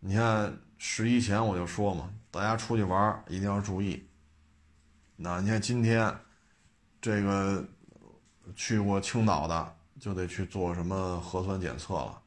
[0.00, 4.04] 你看十一前我就说嘛，大家出去玩一定要注意。
[5.14, 6.12] 那你看今天
[7.00, 7.64] 这个
[8.56, 12.22] 去过青岛的就得去做什么核酸检测了，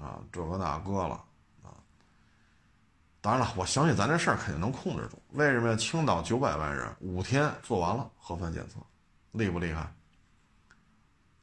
[0.00, 1.24] 啊，这个那个了，
[1.62, 1.70] 啊，
[3.20, 5.22] 当然了，我相信咱这事儿肯定能控制住。
[5.34, 5.76] 为什么？
[5.76, 8.80] 青岛九百万人五天做完了核酸检测，
[9.38, 9.94] 厉不厉害？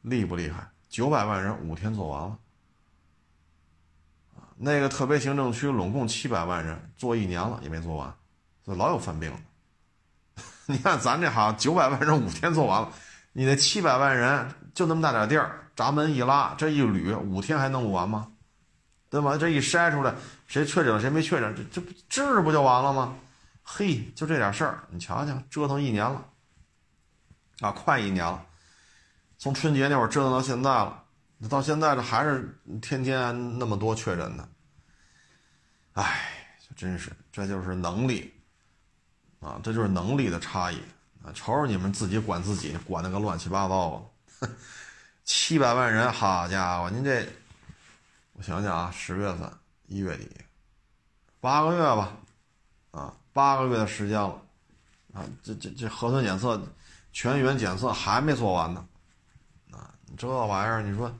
[0.01, 0.69] 厉不厉害？
[0.89, 2.37] 九百万人五天做完了。
[4.55, 8.13] 那个特别行政区拢共七百万人，做一年了也没做完，
[8.65, 10.43] 所以老有犯病的。
[10.65, 12.91] 你看咱这好像九百万人五天做完了，
[13.33, 18.31] 你那七百万人就那么大点地儿，闸门一拉，这一捋五天还弄不完吗？
[19.09, 19.37] 对吗？
[19.37, 20.13] 这一筛出来，
[20.47, 23.15] 谁确诊了谁没确诊，这这治不就完了吗？
[23.63, 26.25] 嘿，就这点事儿，你瞧瞧，折腾一年了，
[27.59, 28.45] 啊，快一年了，
[29.37, 31.03] 从春节那会儿折腾到现在了。
[31.47, 34.49] 到现在这还是天天那么多确诊的，
[35.93, 36.31] 哎，
[36.75, 38.33] 真是这就是能力
[39.39, 40.81] 啊，这就是能力的差异
[41.23, 41.29] 啊！
[41.35, 44.49] 瞅瞅你们自己管自己管那个乱七八糟的，
[45.25, 47.23] 七百万人，好家伙，您这
[48.33, 49.47] 我想想啊，十月份
[49.85, 50.27] 一月底，
[51.39, 52.17] 八个月吧，
[52.89, 54.41] 啊，八个月的时间了
[55.13, 56.59] 啊，这这这核酸检测
[57.11, 58.83] 全员检测还没做完呢，
[60.17, 61.13] 这玩意儿你说。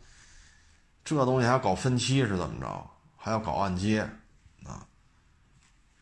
[1.03, 2.89] 这东西还要搞分期是怎么着？
[3.15, 4.01] 还要搞按揭，
[4.65, 4.85] 啊，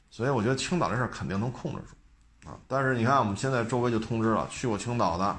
[0.09, 5.37] 所以我觉得青岛这事儿肯定能控制住，啊，但是你看我们现在周围就通知了，去过青岛的，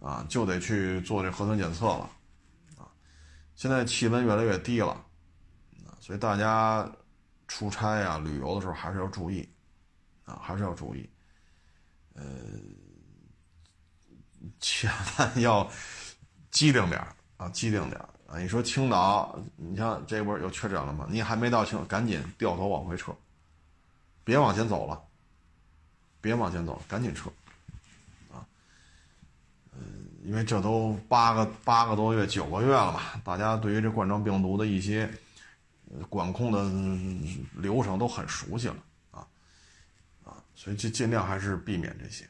[0.00, 2.10] 啊，就得去做这核酸检测了，
[2.78, 2.88] 啊，
[3.54, 4.92] 现在气温越来越低了，
[5.86, 6.90] 啊，所以大家
[7.48, 9.46] 出差呀、旅游的时候还是要注意，
[10.24, 11.08] 啊，还是要注意，
[12.14, 12.24] 呃，
[14.60, 15.70] 千万要
[16.52, 18.08] 机灵点儿啊，机灵点儿。
[18.28, 21.06] 啊，你说青岛，你像这波有确诊了吗？
[21.10, 23.14] 你还没到青，赶紧掉头往回撤，
[24.24, 25.02] 别往前走了，
[26.20, 27.28] 别往前走，赶紧撤，
[28.32, 28.40] 啊，
[29.72, 35.10] 嗯，因为这都八个八个多月、九个月了嘛，大家对于这冠状病毒的一些
[36.08, 36.62] 管控的
[37.60, 38.76] 流程都很熟悉了，
[39.10, 39.26] 啊，
[40.24, 42.26] 啊，所以就尽量还是避免这些，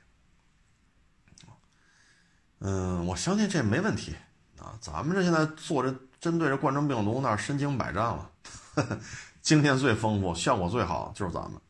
[2.65, 4.15] 嗯，我相信这没问题。
[4.59, 8.31] 啊，咱们这现在做这针对着冠状病毒那身经百战了，
[9.43, 11.61] 经验最丰富，效果最好就是咱们，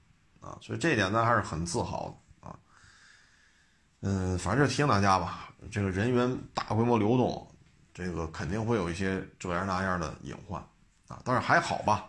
[0.43, 2.55] 啊，所以这一点咱还是很自豪的啊。
[4.03, 7.51] 嗯，反正就提醒大家吧，这个人员大规模流动，
[7.95, 10.61] 这个肯定会有一些这样那样的隐患
[11.09, 12.07] 啊，但是还好吧。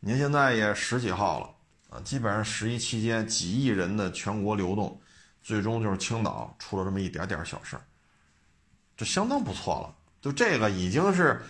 [0.00, 1.50] 您现在也十几号了
[1.90, 4.98] 啊，基本上十一期间几亿人的全国流动，
[5.42, 7.82] 最终就是青岛出了这么一点点小事儿，
[8.96, 9.94] 这相当不错了。
[10.20, 11.40] 就这个已经是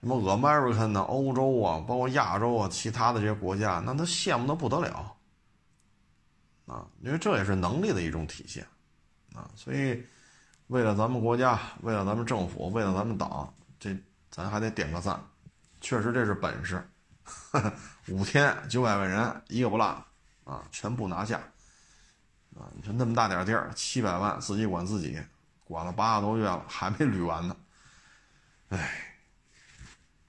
[0.00, 5.16] 什么 American 的欧洲啊，包括亚洲啊，其他的这些国家，那都羡慕的不得了
[6.66, 6.86] 啊！
[7.00, 8.66] 因为这也是能力的一种体现
[9.34, 9.48] 啊。
[9.56, 10.04] 所以，
[10.66, 13.96] 为了咱们国家，为了咱们政府，为了咱们党，这
[14.30, 15.18] 咱还得点个赞。
[15.80, 16.86] 确实这是本事，
[18.08, 19.86] 五天九百万人一个不落
[20.44, 21.38] 啊，全部拿下
[22.56, 22.68] 啊！
[22.74, 25.18] 你说那么大点地儿，七百万自己管自己，
[25.68, 27.56] 管了八个多月了，还没捋完呢。
[28.68, 28.88] 哎，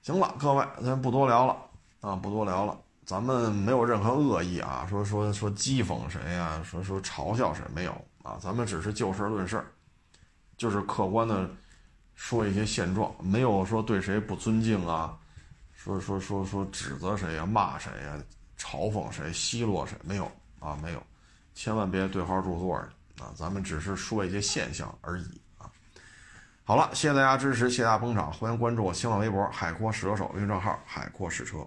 [0.02, 1.56] 行了，各位，咱不多聊了
[2.00, 2.76] 啊，不多聊了。
[3.06, 8.36] 咱们没有任何恶意啊，说说说讥讽谁呀，说说嘲笑谁没有啊？
[8.40, 9.64] 咱们只是就事论事，
[10.56, 11.48] 就是客观的
[12.14, 15.16] 说一些现状，没有说对谁不尊敬啊，
[15.72, 18.18] 说说说说指责谁呀，骂谁呀，
[18.58, 21.02] 嘲讽谁，奚落谁，没有啊，没有，
[21.54, 22.82] 千万别对号入座
[23.20, 23.32] 啊！
[23.36, 25.70] 咱们只是说一些现象而已啊。
[26.64, 31.58] 好了，谢谢大家支持，谢谢大家捧场，欢迎关注我新浪微博“海阔试车手”微信账号“海阔试车”。